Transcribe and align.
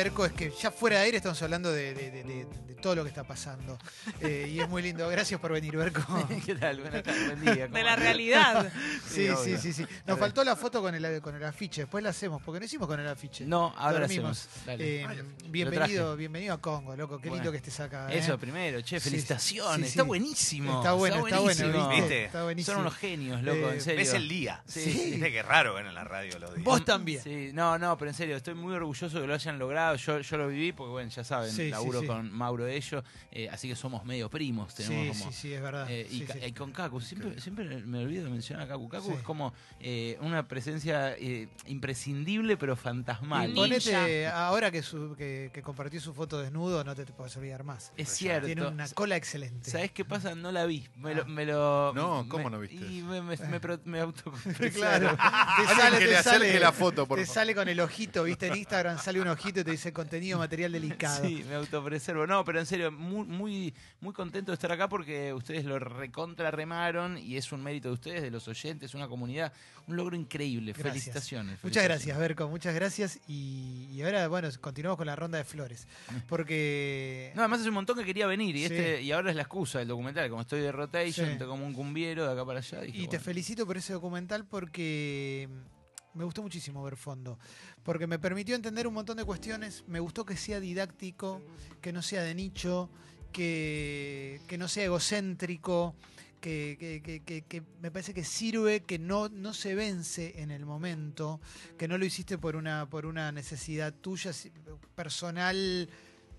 Es 0.00 0.32
que 0.32 0.50
ya 0.50 0.70
fuera 0.70 0.96
de 0.96 1.04
aire 1.04 1.16
estamos 1.18 1.40
hablando 1.42 1.70
de 1.70 2.46
todo 2.80 2.94
lo 2.94 3.02
que 3.02 3.08
está 3.08 3.24
pasando. 3.24 3.78
Eh, 4.22 4.50
y 4.52 4.60
es 4.60 4.68
muy 4.68 4.82
lindo. 4.82 5.08
Gracias 5.08 5.40
por 5.40 5.52
venir, 5.52 5.76
Berco. 5.76 6.02
¿Qué 6.46 6.54
tal? 6.54 6.80
Buenas 6.80 7.02
tardes, 7.02 7.26
buen 7.26 7.40
día. 7.56 7.66
¿cómo 7.66 7.76
De 7.78 7.84
la 7.84 7.96
realidad. 7.96 8.70
Sí, 9.08 9.28
Sí, 9.28 9.34
sí, 9.44 9.56
sí, 9.58 9.72
sí. 9.72 9.86
Nos 10.06 10.18
faltó 10.18 10.44
la 10.44 10.56
foto 10.56 10.82
con 10.82 10.94
el, 10.94 11.20
con 11.22 11.34
el 11.34 11.44
afiche. 11.44 11.82
Después 11.82 12.02
la 12.04 12.10
hacemos, 12.10 12.42
porque 12.42 12.60
no 12.60 12.66
hicimos 12.66 12.86
con 12.86 13.00
el 13.00 13.08
afiche. 13.08 13.44
No, 13.46 13.72
ahora 13.76 14.00
lo 14.00 14.00
Dormimos. 14.00 14.46
hacemos. 14.46 14.66
Dale. 14.66 15.02
Eh, 15.02 15.24
bienvenido, 15.48 16.16
bienvenido 16.16 16.54
a 16.54 16.60
Congo, 16.60 16.94
loco. 16.96 17.18
Qué 17.18 17.24
lindo 17.28 17.38
Bueno. 17.38 17.50
que 17.52 17.56
estés 17.58 17.80
acá. 17.80 18.12
¿eh? 18.12 18.18
Eso 18.18 18.38
primero, 18.38 18.80
che, 18.82 19.00
felicitaciones. 19.00 19.76
sí, 19.76 19.82
sí. 19.84 19.88
Está 19.90 20.02
buenísimo. 20.02 20.78
Está 20.78 20.92
bueno, 20.92 21.26
está 21.26 21.40
bueno, 21.40 21.42
buenísimo. 21.62 21.88
¿viste? 21.88 22.00
¿Viste? 22.02 22.24
Está 22.26 22.42
buenísimo. 22.44 22.74
Son 22.74 22.80
unos 22.82 22.96
genios, 22.96 23.42
loco, 23.42 23.58
Eh, 23.70 23.74
en 23.74 23.80
serio. 23.80 23.98
Ves 24.00 24.14
el 24.14 24.28
día. 24.28 24.62
Sí. 24.66 25.10
Viste 25.12 25.32
que 25.32 25.42
raro 25.42 25.74
ven 25.74 25.86
en 25.86 25.94
la 25.94 26.04
radio 26.04 26.38
los 26.38 26.54
días. 26.54 26.64
Vos 26.64 26.84
también. 26.84 27.22
Sí, 27.22 27.50
no, 27.52 27.78
no, 27.78 27.96
pero 27.96 28.10
en 28.10 28.14
serio, 28.16 28.36
estoy 28.36 28.54
muy 28.54 28.74
orgulloso 28.74 29.16
de 29.16 29.22
que 29.22 29.26
lo 29.28 29.34
hayan 29.34 29.58
logrado. 29.58 29.96
Yo, 29.96 30.20
yo 30.20 30.36
lo 30.36 30.48
viví 30.48 30.72
porque, 30.72 30.90
bueno, 30.90 31.10
ya 31.10 31.24
saben, 31.24 31.50
Sí, 31.50 31.56
sí, 31.64 31.70
laburo 31.70 32.00
sí. 32.00 32.06
con 32.06 32.30
Mauro 32.32 32.66
Ello, 32.76 33.02
eh, 33.30 33.48
así 33.50 33.68
que 33.68 33.76
somos 33.76 34.04
medio 34.04 34.28
primos. 34.30 34.74
Tenemos 34.74 35.16
Sí, 35.16 35.20
como, 35.22 35.32
sí, 35.32 35.38
sí, 35.40 35.52
es 35.54 35.62
verdad. 35.62 35.86
Eh, 35.90 36.06
y, 36.10 36.18
Sí, 36.20 36.24
ca- 36.26 36.32
sí. 36.34 36.40
y 36.46 36.52
con 36.52 36.72
Kaku, 36.72 37.00
siempre, 37.00 37.40
siempre 37.40 37.64
me 37.64 37.98
olvido 38.04 38.24
de 38.24 38.30
mencionar 38.30 38.64
a 38.66 38.68
Kaku. 38.68 38.88
Kaku 38.88 39.08
Sí. 39.08 39.14
es 39.16 39.22
como 39.22 39.52
eh, 39.80 40.18
una 40.20 40.46
presencia 40.48 41.14
eh, 41.16 41.48
imprescindible 41.66 42.56
pero 42.56 42.76
fantasmal. 42.76 43.50
Y 43.50 43.54
Ponete, 43.54 44.26
ahora 44.28 44.70
que, 44.70 44.82
su- 44.82 45.14
que, 45.16 45.50
que 45.52 45.62
compartió 45.62 46.00
su 46.00 46.12
foto 46.14 46.40
desnudo, 46.40 46.84
no 46.84 46.94
te, 46.94 47.04
te 47.04 47.12
puedes 47.12 47.36
olvidar 47.36 47.64
más. 47.64 47.92
Es 47.96 48.10
cierto. 48.10 48.46
Tiene 48.46 48.66
una 48.66 48.88
cola 48.90 49.16
excelente. 49.16 49.70
¿Sabés 49.70 49.90
qué 49.92 50.04
pasa? 50.04 50.34
No 50.34 50.52
la 50.52 50.66
vi. 50.66 50.86
Me 50.96 51.14
lo. 51.14 51.22
Ah. 51.22 51.26
Me 51.26 51.46
lo 51.46 51.92
No, 51.94 52.26
¿cómo 52.28 52.44
me- 52.44 52.50
no 52.50 52.60
viste 52.60 52.76
Y 52.76 53.02
me, 53.02 53.22
me, 53.22 53.36
me, 53.36 53.60
pro- 53.60 53.80
me 53.84 54.00
auto. 54.00 54.32
Claro. 54.74 55.10
Te 55.10 55.74
sale, 55.74 55.98
que 55.98 56.04
te 56.04 56.10
le 56.10 56.16
acerque 56.18 56.38
sale- 56.48 56.60
la 56.60 56.72
foto, 56.72 57.06
por 57.06 57.18
Te 57.18 57.24
favor. 57.24 57.34
sale 57.34 57.54
con 57.54 57.68
el 57.68 57.80
ojito, 57.80 58.24
viste, 58.24 58.46
en 58.48 58.56
Instagram 58.56 58.98
sale 58.98 59.20
un 59.20 59.28
ojito 59.28 59.60
y 59.60 59.64
te 59.64 59.70
dice 59.70 59.92
contenido 59.92 60.38
material 60.38 60.72
delicado. 60.72 61.24
Sí, 61.26 61.44
me 61.48 61.54
autopreservo. 61.54 62.26
No, 62.26 62.44
pero 62.44 62.59
en 62.60 62.66
serio, 62.66 62.92
muy, 62.92 63.26
muy, 63.26 63.74
muy 64.00 64.12
contento 64.12 64.52
de 64.52 64.54
estar 64.54 64.70
acá 64.72 64.88
porque 64.88 65.32
ustedes 65.34 65.64
lo 65.64 65.78
recontra 65.78 66.50
remaron 66.50 67.18
y 67.18 67.36
es 67.36 67.50
un 67.52 67.62
mérito 67.62 67.88
de 67.88 67.94
ustedes, 67.94 68.22
de 68.22 68.30
los 68.30 68.46
oyentes, 68.48 68.94
una 68.94 69.08
comunidad, 69.08 69.52
un 69.86 69.96
logro 69.96 70.14
increíble. 70.16 70.72
Gracias. 70.72 70.92
Felicitaciones. 70.92 71.52
Muchas 71.64 71.82
felicitaciones. 71.82 71.88
gracias, 72.06 72.18
Berco, 72.18 72.48
muchas 72.48 72.74
gracias. 72.74 73.20
Y, 73.26 73.88
y 73.92 74.02
ahora, 74.02 74.28
bueno, 74.28 74.48
continuamos 74.60 74.96
con 74.98 75.06
la 75.06 75.16
ronda 75.16 75.38
de 75.38 75.44
flores. 75.44 75.88
Porque. 76.28 77.32
No, 77.34 77.42
además 77.42 77.60
hace 77.60 77.68
un 77.68 77.74
montón 77.74 77.96
que 77.98 78.04
quería 78.04 78.26
venir 78.26 78.54
y 78.56 78.60
Sí. 78.60 78.64
este 78.66 79.02
y 79.02 79.12
ahora 79.12 79.30
es 79.30 79.36
la 79.36 79.42
excusa 79.42 79.78
del 79.80 79.88
documental. 79.88 80.28
Como 80.28 80.42
estoy 80.42 80.60
de 80.60 80.72
rotation, 80.72 81.38
Sí. 81.38 81.44
como 81.44 81.66
un 81.66 81.72
cumbiero 81.74 82.26
de 82.26 82.32
acá 82.32 82.44
para 82.44 82.58
allá. 82.60 82.80
dije, 82.82 82.98
y 82.98 83.02
te 83.02 83.06
bueno. 83.08 83.24
felicito 83.24 83.66
por 83.66 83.76
ese 83.76 83.92
documental 83.92 84.44
porque 84.44 85.48
me 86.14 86.24
gustó 86.24 86.42
muchísimo 86.42 86.82
ver 86.82 86.96
fondo. 86.96 87.38
Porque 87.82 88.06
me 88.06 88.18
permitió 88.18 88.54
entender 88.54 88.86
un 88.86 88.94
montón 88.94 89.16
de 89.16 89.24
cuestiones. 89.24 89.84
Me 89.86 90.00
gustó 90.00 90.24
que 90.24 90.36
sea 90.36 90.60
didáctico, 90.60 91.40
que 91.80 91.92
no 91.92 92.02
sea 92.02 92.22
de 92.22 92.34
nicho, 92.34 92.90
que, 93.32 94.40
que 94.46 94.58
no 94.58 94.68
sea 94.68 94.84
egocéntrico. 94.84 95.94
Que, 96.40 97.20
que- 97.26 97.42
que- 97.46 97.62
me 97.82 97.90
parece 97.90 98.14
que 98.14 98.24
sirve, 98.24 98.80
que 98.80 98.98
no, 98.98 99.28
no 99.28 99.52
se 99.52 99.74
vence 99.74 100.40
en 100.40 100.50
el 100.50 100.64
momento, 100.64 101.38
que 101.76 101.86
no 101.86 101.98
lo 101.98 102.06
hiciste 102.06 102.38
por 102.38 102.56
una, 102.56 102.88
por 102.88 103.04
una 103.04 103.30
necesidad 103.30 103.92
tuya 103.92 104.32
personal. 104.94 105.86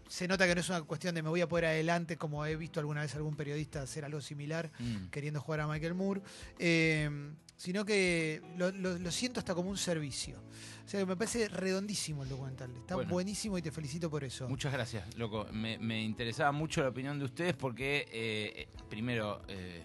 Se 0.09 0.27
nota 0.27 0.47
que 0.47 0.55
no 0.55 0.61
es 0.61 0.69
una 0.69 0.81
cuestión 0.81 1.13
de 1.13 1.21
me 1.21 1.29
voy 1.29 1.41
a 1.41 1.47
poder 1.47 1.65
adelante, 1.65 2.17
como 2.17 2.43
he 2.47 2.55
visto 2.55 2.79
alguna 2.79 3.01
vez 3.01 3.13
algún 3.15 3.35
periodista 3.35 3.83
hacer 3.83 4.03
algo 4.03 4.21
similar 4.21 4.71
Mm. 4.79 5.09
queriendo 5.11 5.39
jugar 5.39 5.59
a 5.61 5.67
Michael 5.67 5.93
Moore, 5.93 6.21
eh, 6.57 7.07
sino 7.61 7.85
que 7.85 8.41
lo, 8.57 8.71
lo- 8.71 8.97
lo 8.97 9.11
siento 9.11 9.39
hasta 9.39 9.53
como 9.53 9.69
un 9.69 9.77
servicio. 9.77 10.39
O 10.83 10.89
sea, 10.89 10.99
que 10.99 11.05
me 11.05 11.15
parece 11.15 11.47
redondísimo 11.47 12.23
el 12.23 12.29
documental. 12.29 12.71
Está 12.75 12.95
Bueno. 12.95 13.11
buenísimo 13.11 13.55
y 13.55 13.61
te 13.61 13.69
felicito 13.71 14.09
por 14.09 14.23
eso. 14.23 14.49
Muchas 14.49 14.73
gracias, 14.73 15.15
loco. 15.15 15.45
Me, 15.51 15.77
me 15.77 16.01
interesaba 16.01 16.51
mucho 16.51 16.81
la 16.81 16.89
opinión 16.89 17.19
de 17.19 17.25
ustedes 17.25 17.53
porque, 17.53 18.07
eh, 18.11 18.67
primero, 18.89 19.43
eh, 19.47 19.83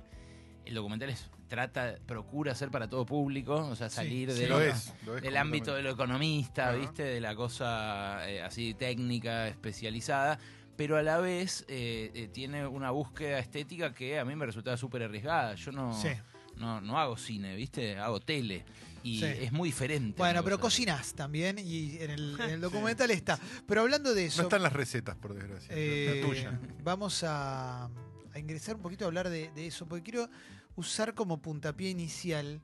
el 0.64 0.74
documental 0.74 1.10
es, 1.10 1.28
trata, 1.48 1.96
procura 2.06 2.54
ser 2.54 2.70
para 2.70 2.88
todo 2.88 3.04
público, 3.04 3.54
o 3.56 3.76
sea, 3.76 3.90
Sí, 3.90 3.96
salir 3.96 4.32
sí, 4.32 4.40
del, 4.40 4.48
Lo 4.48 4.60
es, 4.62 4.94
lo 5.04 5.16
es 5.18 5.22
del 5.22 5.36
ámbito 5.36 5.74
de 5.74 5.82
lo 5.82 5.90
economista. 5.90 6.72
¿viste? 6.72 7.02
De 7.02 7.20
la 7.20 7.36
cosa 7.36 8.26
eh, 8.30 8.40
así 8.42 8.72
técnica, 8.72 9.48
especializada. 9.48 10.38
Pero 10.76 10.96
a 10.96 11.02
la 11.02 11.18
vez 11.18 11.66
eh, 11.68 12.10
eh, 12.14 12.28
tiene 12.32 12.66
una 12.66 12.90
búsqueda 12.90 13.38
estética 13.38 13.92
que 13.94 14.18
a 14.18 14.24
mí 14.24 14.34
me 14.34 14.46
resultaba 14.46 14.78
súper 14.78 15.02
arriesgada. 15.02 15.54
Yo 15.56 15.72
no, 15.72 15.92
Sí. 15.92 16.08
No, 16.56 16.80
no 16.80 16.98
hago 16.98 17.16
cine, 17.16 17.54
¿viste? 17.56 17.98
Hago 17.98 18.20
tele. 18.20 18.64
Y 19.02 19.20
Sí. 19.20 19.24
es 19.26 19.52
muy 19.52 19.68
diferente. 19.68 20.18
Bueno, 20.18 20.42
pero 20.42 20.58
cocinas 20.58 21.14
también 21.14 21.58
y 21.60 21.96
en 22.00 22.10
el, 22.10 22.40
en 22.40 22.50
el 22.50 22.60
documental 22.60 23.10
está. 23.12 23.38
Pero 23.66 23.82
hablando 23.82 24.12
de 24.14 24.26
eso, 24.26 24.42
No 24.42 24.48
están 24.48 24.62
las 24.62 24.72
recetas, 24.72 25.14
por 25.16 25.32
desgracia. 25.34 25.68
eh, 25.70 26.20
la 26.22 26.28
tuya. 26.28 26.60
vamos 26.82 27.22
a, 27.22 27.84
a 27.84 28.38
ingresar 28.38 28.74
un 28.76 28.82
poquito 28.82 29.04
a 29.04 29.08
hablar 29.08 29.28
de, 29.28 29.50
de 29.52 29.66
eso, 29.68 29.86
porque 29.86 30.02
quiero 30.02 30.28
usar 30.74 31.14
como 31.14 31.40
puntapié 31.40 31.90
inicial 31.90 32.60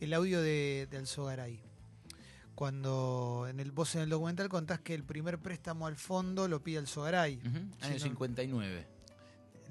el 0.00 0.12
audio 0.14 0.40
de, 0.42 0.88
de 0.90 0.96
Alzogaray. 0.96 1.60
Cuando 2.54 3.46
en 3.48 3.58
el, 3.58 3.72
vos 3.72 3.94
en 3.96 4.02
el 4.02 4.08
documental 4.10 4.48
contás 4.48 4.80
que 4.80 4.94
el 4.94 5.02
primer 5.02 5.38
préstamo 5.38 5.86
al 5.86 5.96
fondo 5.96 6.46
lo 6.46 6.62
pide 6.62 6.78
Alzogaray. 6.78 7.36
Ujú, 7.38 7.48
Año 7.58 7.68
Sí, 7.82 7.92
no- 7.94 7.98
59. 7.98 8.86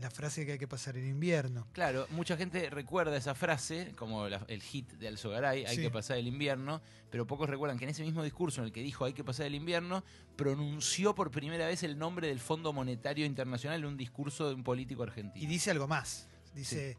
La 0.01 0.09
frase 0.09 0.45
que 0.45 0.53
hay 0.53 0.57
que 0.59 0.67
pasar 0.67 0.97
el 0.97 1.05
invierno. 1.05 1.67
Claro, 1.71 2.07
mucha 2.09 2.35
gente 2.35 2.69
recuerda 2.69 3.15
esa 3.15 3.35
frase 3.35 3.93
como 3.95 4.27
la- 4.27 4.43
el 4.47 4.61
hit 4.61 4.91
de 4.93 5.07
Alzogaray, 5.07 5.65
hay 5.65 5.75
Sí. 5.75 5.81
que 5.81 5.89
pasar 5.91 6.17
el 6.17 6.27
invierno, 6.27 6.81
pero 7.09 7.25
pocos 7.27 7.49
recuerdan 7.49 7.77
que 7.77 7.85
en 7.85 7.91
ese 7.91 8.03
mismo 8.03 8.23
discurso 8.23 8.61
en 8.61 8.65
el 8.67 8.73
que 8.73 8.81
dijo 8.81 9.05
hay 9.05 9.13
que 9.13 9.23
pasar 9.23 9.45
el 9.45 9.55
invierno, 9.55 10.03
pronunció 10.35 11.15
por 11.15 11.31
primera 11.31 11.67
vez 11.67 11.83
el 11.83 11.97
nombre 11.97 12.27
del 12.27 12.39
Fondo 12.39 12.73
Monetario 12.73 13.25
Internacional 13.25 13.79
en 13.79 13.85
un 13.85 13.97
discurso 13.97 14.49
de 14.49 14.55
un 14.55 14.63
político 14.63 15.03
argentino. 15.03 15.43
Y 15.43 15.47
dice 15.47 15.71
algo 15.71 15.87
más. 15.87 16.27
Dice, 16.53 16.97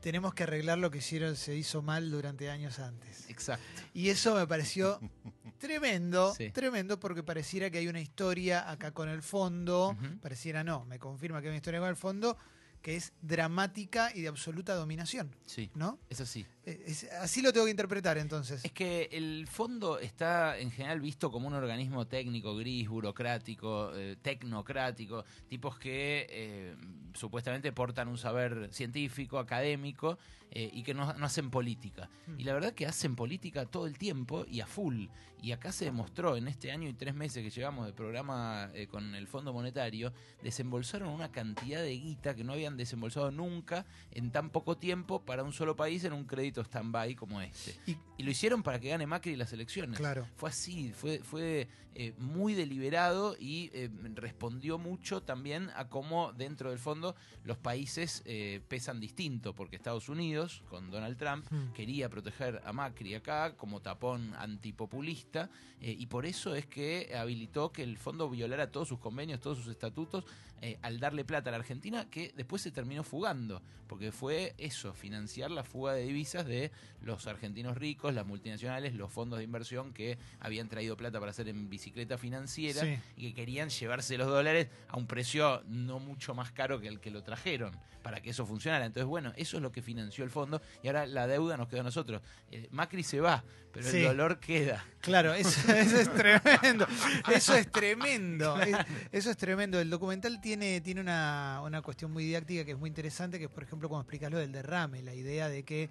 tenemos 0.00 0.34
que 0.34 0.42
arreglar 0.42 0.78
lo 0.78 0.90
que 0.90 0.98
hicieron, 0.98 1.36
se 1.36 1.56
hizo 1.56 1.82
mal 1.82 2.10
durante 2.10 2.50
años 2.50 2.78
antes. 2.78 3.28
Exacto. 3.30 3.64
Y 3.94 4.08
eso 4.10 4.34
me 4.34 4.46
pareció 4.46 5.00
tremendo, 5.62 6.34
Sí. 6.34 6.50
tremendo 6.50 6.98
porque 6.98 7.22
pareciera 7.22 7.70
que 7.70 7.78
hay 7.78 7.86
una 7.88 8.00
historia 8.00 8.68
acá 8.70 8.90
con 8.92 9.08
el 9.08 9.22
fondo, 9.22 9.96
pareciera 10.20 10.64
no, 10.64 10.84
me 10.86 10.98
confirma 10.98 11.40
que 11.40 11.46
hay 11.46 11.50
una 11.52 11.56
historia 11.58 11.78
con 11.80 11.88
el 11.88 11.96
fondo 11.96 12.36
que 12.82 12.96
es 12.96 13.12
dramática 13.22 14.10
y 14.12 14.22
de 14.22 14.28
absoluta 14.28 14.74
dominación, 14.74 15.34
Sí, 15.46 15.70
¿no? 15.74 16.00
es 16.10 16.20
así. 16.20 16.44
Eh, 16.64 16.82
es- 16.86 17.10
así 17.20 17.42
lo 17.42 17.52
tengo 17.52 17.66
que 17.66 17.72
interpretar 17.72 18.18
entonces. 18.18 18.64
Es 18.64 18.72
que 18.72 19.08
el 19.12 19.46
fondo 19.48 19.98
está 19.98 20.58
en 20.58 20.70
general 20.70 21.00
visto 21.00 21.30
como 21.30 21.48
un 21.48 21.54
organismo 21.54 22.06
técnico, 22.06 22.54
gris, 22.56 22.88
burocrático, 22.88 23.90
eh, 23.96 24.16
tecnocrático, 24.22 25.24
tipos 25.48 25.78
que 25.78 26.26
eh, 26.30 26.76
supuestamente 27.14 27.72
portan 27.72 28.08
un 28.08 28.18
saber 28.18 28.68
científico, 28.72 29.38
académico 29.38 30.18
eh, 30.50 30.70
y 30.72 30.82
que 30.82 30.94
no, 30.94 31.12
no 31.14 31.26
hacen 31.26 31.50
política. 31.50 32.08
Mm. 32.26 32.40
Y 32.40 32.44
la 32.44 32.52
verdad 32.54 32.74
que 32.74 32.86
hacen 32.86 33.16
política 33.16 33.64
todo 33.66 33.86
el 33.86 33.98
tiempo 33.98 34.44
y 34.48 34.60
a 34.60 34.66
full. 34.66 35.06
Y 35.40 35.50
acá 35.50 35.72
se 35.72 35.86
demostró 35.86 36.36
en 36.36 36.46
este 36.46 36.70
año 36.70 36.88
y 36.88 36.92
tres 36.92 37.14
meses 37.14 37.42
que 37.42 37.50
llevamos 37.50 37.86
de 37.86 37.92
programa 37.92 38.70
con 38.92 39.16
el 39.16 39.26
Fondo 39.26 39.52
Monetario, 39.52 40.12
desembolsaron 40.40 41.08
una 41.08 41.32
cantidad 41.32 41.82
de 41.82 41.98
guita 41.98 42.36
que 42.36 42.44
no 42.44 42.52
habían 42.52 42.76
desembolsado 42.76 43.32
nunca 43.32 43.84
en 44.12 44.30
tan 44.30 44.50
poco 44.50 44.76
tiempo 44.76 45.20
para 45.24 45.42
un 45.42 45.52
solo 45.52 45.74
país 45.74 46.04
en 46.04 46.12
un 46.12 46.26
crédito 46.26 46.51
stand-by 46.60 47.14
como 47.14 47.40
este. 47.40 47.74
Y- 47.86 47.96
Y 48.18 48.24
lo 48.24 48.30
hicieron 48.30 48.62
para 48.62 48.78
que 48.78 48.90
gane 48.90 49.04
Macri 49.06 49.34
las 49.34 49.52
elecciones. 49.52 49.98
Claro. 49.98 50.28
Fue 50.36 50.48
así, 50.50 50.92
fue, 50.92 51.18
fue 51.20 51.66
eh, 51.94 52.14
muy 52.18 52.54
deliberado 52.54 53.34
y 53.38 53.70
eh, 53.74 53.90
respondió 54.14 54.78
mucho 54.78 55.22
también 55.22 55.70
a 55.74 55.88
cómo 55.88 56.32
dentro 56.32 56.70
del 56.70 56.78
fondo 56.78 57.16
los 57.44 57.58
países 57.58 58.22
eh, 58.24 58.60
pesan 58.68 59.00
distinto, 59.00 59.54
porque 59.54 59.74
Estados 59.76 60.08
Unidos, 60.08 60.62
con 60.68 60.90
Donald 60.90 61.16
Trump, 61.18 61.44
Mm. 61.50 61.72
quería 61.72 62.08
proteger 62.08 62.62
a 62.64 62.72
Macri 62.72 63.14
acá 63.14 63.56
como 63.56 63.80
tapón 63.82 64.32
antipopulista 64.36 65.50
y 65.80 66.06
por 66.06 66.26
eso 66.26 66.54
es 66.54 66.66
que 66.66 67.12
habilitó 67.16 67.72
que 67.72 67.82
el 67.82 67.98
fondo 67.98 68.30
violara 68.30 68.70
todos 68.70 68.86
sus 68.88 69.00
convenios, 69.00 69.40
todos 69.40 69.58
sus 69.58 69.66
estatutos 69.68 70.24
eh, 70.62 70.78
al 70.82 70.98
darle 71.00 71.24
plata 71.24 71.50
a 71.50 71.52
la 71.52 71.58
Argentina 71.58 72.08
que 72.08 72.32
después 72.36 72.62
se 72.62 72.70
terminó 72.70 73.02
fugando, 73.02 73.60
porque 73.88 74.10
fue 74.12 74.54
eso, 74.56 74.94
financiar 74.94 75.50
la 75.50 75.64
fuga 75.64 75.92
de 75.92 76.04
divisas 76.04 76.46
de 76.46 76.70
los 77.02 77.26
argentinos 77.26 77.76
ricos, 77.76 78.14
las 78.14 78.24
multinacionales, 78.24 78.94
los 78.94 79.10
fondos 79.12 79.38
de 79.40 79.44
inversión 79.44 79.92
que 79.92 80.16
habían 80.40 80.68
traído 80.68 80.96
plata 80.96 81.18
para 81.20 81.30
hacer 81.30 81.48
en 81.48 81.68
bicicleta 81.68 82.16
financiera 82.16 82.80
Sí. 82.80 82.96
y 83.16 83.28
que 83.28 83.34
querían 83.34 83.68
llevarse 83.68 84.16
los 84.16 84.28
dólares 84.28 84.68
a 84.88 84.96
un 84.96 85.06
precio 85.06 85.62
no 85.66 85.98
mucho 85.98 86.34
más 86.34 86.52
caro 86.52 86.80
que 86.80 86.88
el 86.88 87.00
que 87.00 87.10
lo 87.10 87.22
trajeron 87.22 87.76
para 88.02 88.20
que 88.20 88.30
eso 88.30 88.46
funcionara. 88.46 88.84
Entonces, 88.86 89.06
bueno, 89.06 89.32
eso 89.36 89.56
es 89.58 89.62
lo 89.62 89.70
que 89.72 89.82
financió 89.82 90.24
el 90.24 90.30
fondo 90.30 90.60
y 90.82 90.86
ahora 90.88 91.06
la 91.06 91.26
deuda 91.26 91.56
nos 91.56 91.68
queda 91.68 91.80
a 91.80 91.84
nosotros. 91.84 92.20
Eh, 92.50 92.68
Macri 92.72 93.02
se 93.04 93.20
va, 93.20 93.44
pero 93.72 93.88
Sí. 93.88 93.98
el 93.98 94.04
dolor 94.04 94.38
queda. 94.40 94.84
Claro, 95.00 95.34
eso, 95.34 95.72
eso 95.72 95.98
es 96.00 96.12
tremendo. 96.12 96.86
Eso 97.32 97.54
es 97.54 97.70
tremendo. 97.70 98.60
Es- 98.60 98.76
Eso 99.12 99.30
es 99.30 99.36
tremendo. 99.36 99.80
El 99.80 99.90
documental 99.90 100.40
tiene, 100.40 100.51
tiene 100.56 101.00
una, 101.00 101.60
una 101.64 101.82
cuestión 101.82 102.12
muy 102.12 102.24
didáctica 102.24 102.64
que 102.64 102.72
es 102.72 102.78
muy 102.78 102.88
interesante, 102.88 103.38
que 103.38 103.46
es, 103.46 103.50
por 103.50 103.62
ejemplo, 103.62 103.88
cuando 103.88 104.02
explicas 104.02 104.30
lo 104.30 104.38
del 104.38 104.52
derrame, 104.52 105.02
la 105.02 105.14
idea 105.14 105.48
de 105.48 105.64
que 105.64 105.90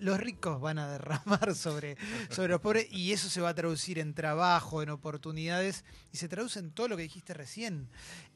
los 0.00 0.20
ricos 0.20 0.60
van 0.60 0.78
a 0.78 0.90
derramar 0.90 1.54
sobre, 1.54 1.96
sobre 2.30 2.48
los 2.48 2.60
pobres 2.60 2.86
y 2.90 3.12
eso 3.12 3.28
se 3.28 3.40
va 3.40 3.50
a 3.50 3.54
traducir 3.54 3.98
en 3.98 4.14
trabajo, 4.14 4.82
en 4.82 4.90
oportunidades 4.90 5.84
y 6.12 6.18
se 6.18 6.28
traduce 6.28 6.58
en 6.58 6.70
todo 6.70 6.88
lo 6.88 6.96
que 6.96 7.04
dijiste 7.04 7.34
recién. 7.34 7.88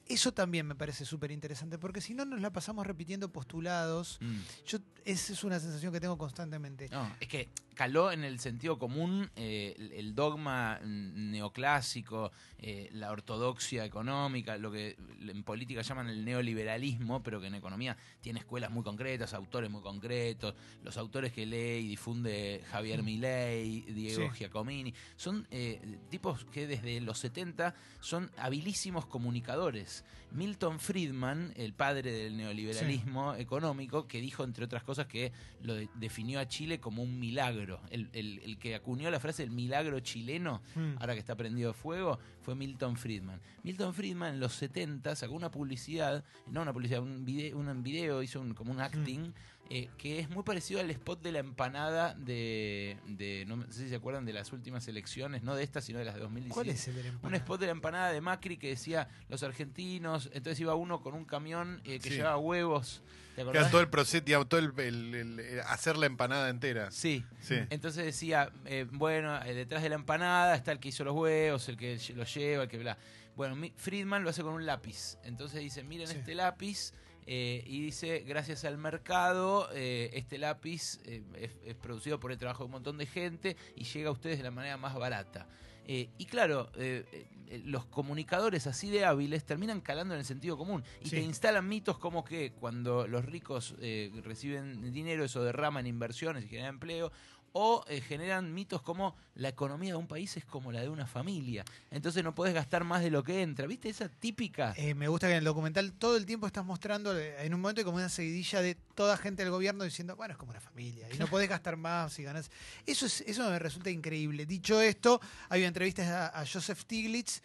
Eso 0.06 0.33
también 0.33 0.67
me 0.67 0.75
parece 0.75 1.05
súper 1.05 1.31
interesante, 1.31 1.79
porque 1.79 2.01
si 2.01 2.12
no 2.15 2.25
nos 2.25 2.41
la 2.41 2.53
pasamos 2.53 2.87
repitiendo 2.87 3.33
postulados. 3.33 4.19
Mm. 4.21 4.39
Yo, 4.67 4.79
esa 5.05 5.33
es 5.33 5.45
una 5.45 5.59
sensación 5.61 5.93
que 5.93 6.01
tengo 6.01 6.19
constantemente. 6.19 6.89
No, 6.91 7.17
es 7.21 7.29
que 7.29 7.49
caló 7.75 8.12
en 8.12 8.23
el 8.23 8.39
sentido 8.39 8.79
común 8.79 9.31
eh, 9.35 9.75
el, 9.77 9.93
el 9.93 10.15
dogma 10.15 10.79
mm, 10.83 11.31
neoclásico, 11.33 12.33
eh, 12.59 12.89
la 12.93 13.11
ortodoxia 13.11 13.85
económica, 13.85 14.56
lo 14.59 14.71
que 14.71 14.97
en 15.21 15.43
política 15.43 15.83
llaman 15.83 16.09
el 16.09 16.25
neoliberalismo, 16.25 17.23
pero 17.23 17.41
que 17.41 17.47
en 17.49 17.55
economía 17.55 17.97
tiene 18.21 18.41
escuelas 18.41 18.71
muy 18.71 18.83
concretas, 18.83 19.35
autores 19.35 19.71
muy 19.71 19.83
concretos, 19.83 20.55
los 20.83 20.97
autores 20.97 21.33
que 21.33 21.47
lee 21.47 21.85
y 21.85 21.89
difunde 21.89 22.62
Javier 22.71 23.03
Milei, 23.03 23.83
Diego 23.83 24.31
Sí. 24.33 24.39
Giacomini, 24.39 24.95
son 25.17 25.47
eh, 25.51 25.99
tipos 26.11 26.45
que 26.47 26.67
desde 26.67 27.01
los 27.01 27.19
70 27.19 27.75
son 28.01 28.31
habilísimos 28.37 29.06
comunicadores. 29.06 29.94
Milton 30.32 30.81
Friedman, 30.81 31.52
el 31.56 31.73
padre 31.75 32.11
del 32.11 32.37
neoliberalismo 32.37 33.35
económico, 33.37 34.08
que 34.08 34.20
dijo, 34.20 34.43
entre 34.43 34.64
otras 34.64 34.82
cosas, 34.82 35.06
que 35.06 35.31
lo 35.62 35.75
de- 35.75 35.88
definió 35.94 36.41
a 36.41 36.49
Chile 36.49 36.81
como 36.81 37.02
un 37.05 37.20
milagro. 37.20 37.81
El, 37.91 38.08
el- 38.12 38.41
el 38.44 38.58
que 38.58 38.75
acuñó 38.75 39.11
la 39.12 39.20
frase 39.20 39.44
el 39.44 39.50
milagro 39.50 40.00
chileno, 40.00 40.61
Mm. 40.75 40.96
ahora 40.99 41.14
que 41.14 41.20
está 41.20 41.37
prendido 41.37 41.73
fuego, 41.73 42.19
fue 42.44 42.55
Milton 42.55 42.96
Friedman. 42.96 43.41
Milton 43.62 43.94
Friedman 43.94 44.35
en 44.35 44.41
los 44.41 44.52
70 44.55 45.17
sacó 45.17 45.35
una 45.35 45.50
publicidad, 45.50 46.25
no 46.46 46.62
una 46.62 46.73
publicidad, 46.73 47.00
un 47.02 47.25
video, 47.25 47.58
un 47.58 47.82
video 47.82 48.23
hizo 48.23 48.41
un- 48.41 48.55
como 48.55 48.70
un 48.70 48.81
acting, 48.81 49.32
eh, 49.70 49.88
que 49.96 50.19
es 50.19 50.29
muy 50.29 50.43
parecido 50.43 50.79
al 50.81 50.91
spot 50.91 51.23
de 51.23 51.32
la 51.32 51.38
empanada 51.38 52.12
de, 52.14 52.99
de- 53.06 53.44
no 53.46 53.62
sé 53.73 53.85
si 53.85 53.88
se 53.88 53.94
acuerdan 53.96 54.26
de 54.26 54.35
las 54.35 54.52
últimas 54.52 54.87
elecciones, 54.88 55.43
no 55.43 55.55
de 55.55 55.62
estas, 55.64 55.85
sino 55.87 55.99
de 55.99 56.05
las 56.05 56.14
de 56.14 56.20
2017. 56.20 56.55
¿Cuál 56.55 56.69
es 56.69 56.88
el 56.88 56.94
del 56.96 57.06
Un 57.06 57.12
empanada? 57.14 57.37
spot 57.38 57.61
de 57.61 57.67
la 57.67 57.73
empanada 57.73 58.12
de 58.12 58.20
Macri 58.20 58.58
que 58.58 58.69
decía 58.69 59.08
los 59.31 59.43
argentinos, 59.43 60.29
entonces 60.35 60.61
iba 60.61 60.75
uno 60.75 61.00
con 61.00 61.14
un 61.14 61.25
camión 61.25 61.81
eh, 61.85 61.99
que 61.99 62.11
Sí. 62.11 62.17
llevaba 62.17 62.37
huevos. 62.37 63.02
¿Te 63.35 63.43
era 63.43 63.71
todo 63.71 63.81
el 63.81 63.89
proceso, 63.89 64.25
digamos, 64.25 64.49
todo 64.49 64.61
el, 64.61 64.73
el- 64.79 65.15
el- 65.15 65.41
el- 65.41 65.61
hacer 65.61 65.97
la 65.97 66.07
empanada 66.07 66.49
entera. 66.51 66.91
Sí. 66.91 67.25
Sí. 67.41 67.57
Entonces 67.71 68.05
decía, 68.05 68.51
eh, 68.65 68.87
bueno, 68.91 69.43
eh, 69.45 69.55
detrás 69.55 69.83
de 69.83 69.89
la 69.89 69.97
empanada 69.97 70.55
está 70.55 70.73
el 70.73 70.79
que 70.81 70.89
hizo 70.89 71.05
los 71.05 71.15
huevos, 71.15 71.69
el 71.69 71.77
que 71.77 71.97
lle- 71.97 72.15
lo 72.15 72.25
lleva, 72.25 72.63
el 72.65 72.69
que 72.69 72.79
bla. 72.79 72.97
Bueno, 73.37 73.57
mi- 73.57 73.73
Friedman 73.77 74.23
lo 74.23 74.31
hace 74.31 74.43
con 74.43 74.55
un 74.55 74.65
lápiz. 74.67 75.19
Entonces 75.25 75.61
dice, 75.61 75.83
miren 75.83 76.07
Sí. 76.09 76.17
este 76.19 76.35
lápiz. 76.35 76.93
eh, 77.27 77.65
y 77.67 77.81
dice, 77.81 78.21
gracias 78.27 78.67
al 78.67 78.77
mercado, 78.77 79.71
este 79.73 80.37
lápiz 80.37 81.01
es, 81.07 81.23
es 81.65 81.75
producido 81.75 82.21
por 82.21 82.31
el 82.33 82.37
trabajo 82.37 82.65
de 82.65 82.67
un 82.67 82.73
montón 82.73 82.99
de 82.99 83.07
gente 83.07 83.57
y 83.77 83.85
llega 83.85 84.11
a 84.11 84.13
ustedes 84.13 84.37
de 84.37 84.45
la 84.45 84.51
manera 84.51 84.77
más 84.77 84.95
barata. 84.95 85.47
Eh, 85.87 86.11
y 86.19 86.27
claro, 86.27 86.71
eh, 86.77 87.27
los 87.64 87.85
comunicadores 87.87 88.67
así 88.67 88.91
de 88.91 89.05
hábiles 89.05 89.44
terminan 89.44 89.81
calando 89.81 90.14
en 90.14 90.20
el 90.20 90.26
sentido 90.26 90.56
común 90.56 90.82
y 91.00 91.08
Sí. 91.08 91.17
te 91.17 91.23
instalan 91.23 91.69
mitos 91.69 91.99
como 91.99 92.25
que 92.25 92.52
cuando 92.52 93.06
los 93.06 93.25
ricos 93.25 93.75
eh, 93.81 94.11
reciben 94.25 94.93
dinero 94.93 95.25
eso 95.25 95.43
derrama 95.44 95.81
en 95.81 95.87
inversiones 95.87 96.44
y 96.44 96.49
genera 96.49 96.69
empleo 96.69 97.12
o 97.56 97.85
eh, 97.87 98.01
generan 98.01 98.53
mitos 98.53 98.83
como 98.83 99.15
la 99.37 99.49
economía 99.49 99.93
de 99.93 99.97
un 99.97 100.09
país 100.09 100.37
es 100.37 100.45
como 100.45 100.73
la 100.73 100.81
de 100.81 100.89
una 100.89 101.06
familia. 101.06 101.65
Entonces 101.93 102.25
no 102.25 102.35
puedes 102.35 102.53
gastar 102.53 102.83
más 102.83 103.01
de 103.01 103.12
lo 103.12 103.23
que 103.23 103.43
entra. 103.43 103.69
¿Viste 103.69 103.89
esa 103.89 104.09
típica? 104.09 104.75
Eh, 104.77 104.95
me 104.95 105.06
gusta 105.06 105.29
que 105.29 105.35
en 105.35 105.39
el 105.39 105.45
documental 105.45 105.93
todo 105.93 106.17
el 106.17 106.27
tiempo 106.27 106.49
estás 106.49 106.65
mostrando, 106.65 107.17
eh, 107.17 107.47
en 107.47 107.55
un 107.55 107.61
momento 107.61 107.81
hay 107.81 107.85
como 107.85 107.99
una 107.99 108.09
seguidilla 108.09 108.61
de 108.61 108.75
toda 108.75 109.17
gente 109.17 109.45
del 109.45 109.53
gobierno 109.53 109.85
diciendo, 109.85 110.17
bueno, 110.17 110.33
es 110.33 110.39
como 110.39 110.51
una 110.51 110.61
familia, 110.61 111.06
y 111.15 111.17
no 111.17 111.27
podés 111.31 111.49
gastar 111.49 111.77
más 111.77 112.12
si 112.12 112.25
ganás. 112.25 112.51
Eso, 112.87 113.06
es, 113.06 113.21
eso 113.21 113.49
me 113.49 113.61
resulta 113.61 113.89
increíble. 113.89 114.47
Dicho 114.47 114.81
esto, 114.81 115.21
hay 115.49 115.61
una 115.61 115.69
entrevista 115.69 116.27
a, 116.27 116.41
a 116.41 116.45
Joseph 116.45 116.81
Stiglitz 116.81 117.41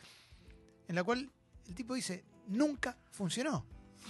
en 0.87 0.95
la 0.95 1.03
cual 1.03 1.29
el 1.67 1.75
tipo 1.75 1.93
dice, 1.93 2.23
nunca 2.47 2.97
funcionó. 3.11 3.63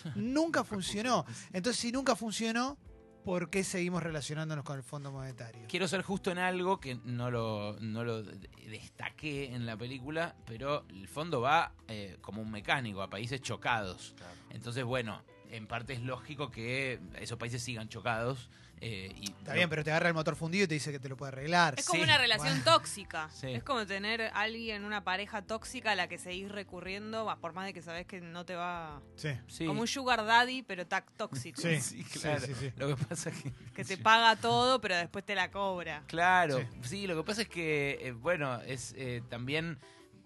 Nunca 0.15 0.63
funcionó. 0.63 1.25
Entonces, 1.51 1.81
si 1.81 1.91
nunca 1.91 2.15
funcionó, 2.15 2.77
¿por 3.23 3.49
qué 3.49 3.63
seguimos 3.63 4.01
relacionándonos 4.03 4.63
con 4.65 4.77
el 4.77 4.83
Fondo 4.83 5.11
Monetario? 5.11 5.65
Quiero 5.67 5.87
ser 5.87 6.01
justo 6.01 6.31
en 6.31 6.37
algo 6.37 6.79
que 6.79 6.95
no 7.03 7.29
lo, 7.31 7.75
no 7.79 8.03
lo 8.03 8.23
de- 8.23 8.49
destaqué 8.69 9.53
en 9.53 9.65
la 9.65 9.77
película, 9.77 10.35
pero 10.45 10.85
el 10.89 11.07
fondo 11.07 11.41
va 11.41 11.73
eh, 11.87 12.17
como 12.21 12.41
un 12.41 12.51
mecánico 12.51 13.01
a 13.01 13.09
países 13.09 13.41
chocados. 13.41 14.15
Entonces, 14.49 14.83
bueno, 14.83 15.21
en 15.51 15.67
parte 15.67 15.93
es 15.93 16.01
lógico 16.01 16.51
que 16.51 16.99
esos 17.19 17.37
países 17.37 17.61
sigan 17.63 17.89
chocados. 17.89 18.49
eh, 18.81 19.11
y 19.19 19.31
Está 19.31 19.53
bien, 19.55 19.69
pero 19.69 19.83
te 19.83 19.91
agarra 19.91 20.07
el 20.07 20.13
motor 20.13 20.37
fundido 20.37 20.63
y 20.63 20.67
te 20.69 20.73
dice 20.75 20.91
que 20.93 20.99
te 20.99 21.09
lo 21.09 21.17
puede 21.17 21.33
arreglar. 21.33 21.75
Es 21.77 21.85
como 21.85 21.97
Sí, 21.99 22.03
una 22.05 22.17
relación 22.17 22.47
bueno. 22.47 22.63
tóxica. 22.63 23.29
Sí. 23.33 23.47
Es 23.47 23.61
como 23.61 23.85
tener 23.85 24.21
a 24.21 24.27
alguien, 24.39 24.85
una 24.85 25.03
pareja 25.03 25.41
tóxica 25.41 25.91
a 25.91 25.95
la 25.95 26.07
que 26.07 26.17
seguís 26.17 26.49
recurriendo, 26.49 27.27
por 27.41 27.51
más 27.51 27.65
de 27.65 27.73
que 27.73 27.81
sabes 27.81 28.05
que 28.05 28.21
no 28.21 28.45
te 28.45 28.55
va. 28.55 29.01
Sí. 29.17 29.31
Sí. 29.47 29.65
Como 29.65 29.81
un 29.81 29.87
sugar 29.87 30.23
daddy, 30.25 30.63
pero 30.63 30.87
tac 30.87 31.11
tóxico. 31.17 31.61
Sí, 31.61 31.81
Sí, 31.81 32.03
sí, 32.03 32.19
claro. 32.21 32.39
sí, 32.39 32.53
sí. 32.57 32.71
Lo 32.77 32.87
que 32.87 32.95
pasa 33.05 33.29
es 33.31 33.43
que... 33.43 33.51
Que 33.75 33.83
te 33.83 33.97
paga 33.97 34.37
todo, 34.37 34.79
pero 34.79 34.95
después 34.95 35.25
te 35.25 35.35
la 35.35 35.51
cobra. 35.51 36.03
Claro, 36.07 36.59
Sí. 36.59 36.65
sí. 36.83 37.07
lo 37.07 37.17
que 37.17 37.23
pasa 37.23 37.41
es 37.41 37.49
que, 37.49 37.97
eh, 38.01 38.11
bueno, 38.13 38.61
es 38.61 38.93
eh, 38.97 39.21
también. 39.29 39.77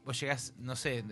Vos 0.05 0.19
llegás, 0.19 0.53
no 0.57 0.75
sé 0.75 1.03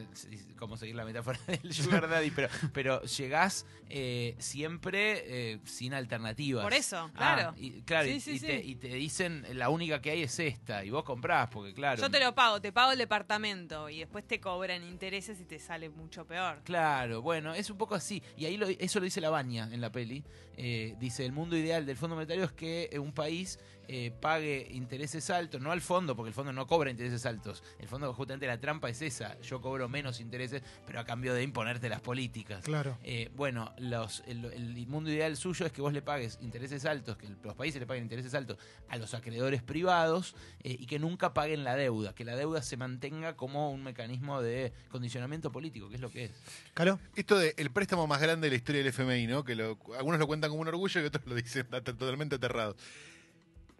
cómo 0.57 0.75
seguir 0.75 0.95
la 0.95 1.05
metáfora 1.05 1.39
del 1.47 1.73
Sugar 1.73 2.09
Daddy, 2.09 2.29
pero, 2.31 2.49
pero 2.73 3.01
llegás 3.03 3.65
eh, 3.89 4.35
siempre 4.39 5.23
eh, 5.53 5.59
sin 5.65 5.93
alternativas. 5.93 6.63
Por 6.63 6.73
eso, 6.73 7.09
Ah, 7.15 7.35
claro. 7.35 7.53
y, 7.57 7.81
claro, 7.83 8.07
Sí, 8.07 8.15
y, 8.15 8.19
sí, 8.19 8.31
y 8.31 8.39
sí. 8.39 8.45
Te, 8.47 8.55
y 8.63 8.75
te 8.75 8.87
dicen 8.89 9.45
la 9.53 9.69
única 9.69 10.01
que 10.01 10.11
hay 10.11 10.23
es 10.23 10.37
esta, 10.39 10.83
y 10.83 10.89
vos 10.89 11.03
comprás, 11.05 11.47
porque 11.49 11.73
claro. 11.73 12.01
Yo 12.01 12.09
te 12.11 12.19
lo 12.19 12.35
pago, 12.35 12.59
te 12.59 12.73
pago 12.73 12.91
el 12.91 12.97
departamento 12.97 13.89
y 13.89 13.99
después 13.99 14.27
te 14.27 14.39
cobran 14.41 14.83
intereses 14.83 15.39
y 15.39 15.45
te 15.45 15.57
sale 15.59 15.89
mucho 15.89 16.25
peor. 16.25 16.61
Claro, 16.65 17.21
bueno, 17.21 17.53
es 17.53 17.69
un 17.69 17.77
poco 17.77 17.95
así. 17.95 18.21
Y 18.35 18.45
ahí 18.45 18.57
lo- 18.57 18.67
eso 18.67 18.99
lo 18.99 19.05
dice 19.05 19.21
la 19.21 19.29
baña 19.29 19.69
en 19.71 19.79
la 19.79 19.91
peli. 19.91 20.23
Eh, 20.57 20.95
dice, 20.99 21.25
el 21.25 21.31
mundo 21.31 21.55
ideal 21.55 21.85
del 21.85 21.95
Fondo 21.95 22.15
Monetario 22.15 22.43
es 22.43 22.51
que 22.51 22.89
un 22.99 23.13
país 23.13 23.57
eh, 23.93 24.09
pague 24.21 24.69
intereses 24.71 25.29
altos, 25.29 25.59
no 25.59 25.69
al 25.73 25.81
fondo, 25.81 26.15
porque 26.15 26.29
el 26.29 26.33
fondo 26.33 26.53
no 26.53 26.65
cobra 26.65 26.89
intereses 26.89 27.25
altos. 27.25 27.61
El 27.77 27.89
fondo, 27.89 28.13
justamente 28.13 28.47
la 28.47 28.57
trampa 28.57 28.89
es 28.89 29.01
esa. 29.01 29.37
Yo 29.41 29.59
cobro 29.59 29.89
menos 29.89 30.21
intereses, 30.21 30.61
pero 30.87 31.01
a 31.01 31.03
cambio 31.05 31.33
de 31.33 31.43
imponerte 31.43 31.89
las 31.89 31.99
políticas. 31.99 32.63
Claro. 32.63 32.97
Eh, 33.03 33.29
bueno, 33.35 33.73
los, 33.79 34.23
el, 34.27 34.45
el 34.45 34.87
mundo 34.87 35.11
ideal 35.11 35.35
suyo 35.35 35.65
es 35.65 35.73
que 35.73 35.81
vos 35.81 35.91
le 35.91 36.01
pagues 36.01 36.37
intereses 36.41 36.85
altos, 36.85 37.17
que 37.17 37.27
los 37.43 37.53
países 37.55 37.81
le 37.81 37.85
paguen 37.85 38.03
intereses 38.03 38.33
altos 38.33 38.57
a 38.87 38.95
los 38.95 39.13
acreedores 39.13 39.61
privados 39.61 40.35
eh, 40.63 40.77
y 40.79 40.85
que 40.85 40.97
nunca 40.97 41.33
paguen 41.33 41.63
la 41.65 41.75
deuda, 41.75 42.15
que 42.15 42.23
la 42.23 42.37
deuda 42.37 42.61
se 42.61 42.77
mantenga 42.77 43.35
como 43.35 43.71
un 43.71 43.83
mecanismo 43.83 44.41
de 44.41 44.71
condicionamiento 44.89 45.51
político, 45.51 45.89
que 45.89 45.95
es 45.95 46.01
lo 46.01 46.09
que 46.09 46.25
es. 46.25 46.31
¿Calo? 46.73 46.97
Esto 47.15 47.37
de 47.37 47.53
el 47.57 47.71
préstamo 47.71 48.07
más 48.07 48.21
grande 48.21 48.47
de 48.47 48.51
la 48.51 48.55
historia 48.55 48.79
del 48.83 48.87
FMI, 48.93 49.27
¿no? 49.27 49.43
Que 49.43 49.55
lo- 49.55 49.77
algunos 49.97 50.17
lo 50.19 50.27
cuentan 50.27 50.49
como 50.49 50.61
un 50.61 50.67
orgullo 50.69 51.01
y 51.01 51.05
otros 51.05 51.25
lo 51.25 51.35
dicen 51.35 51.67
totalmente 51.83 52.35
aterrados. 52.35 52.77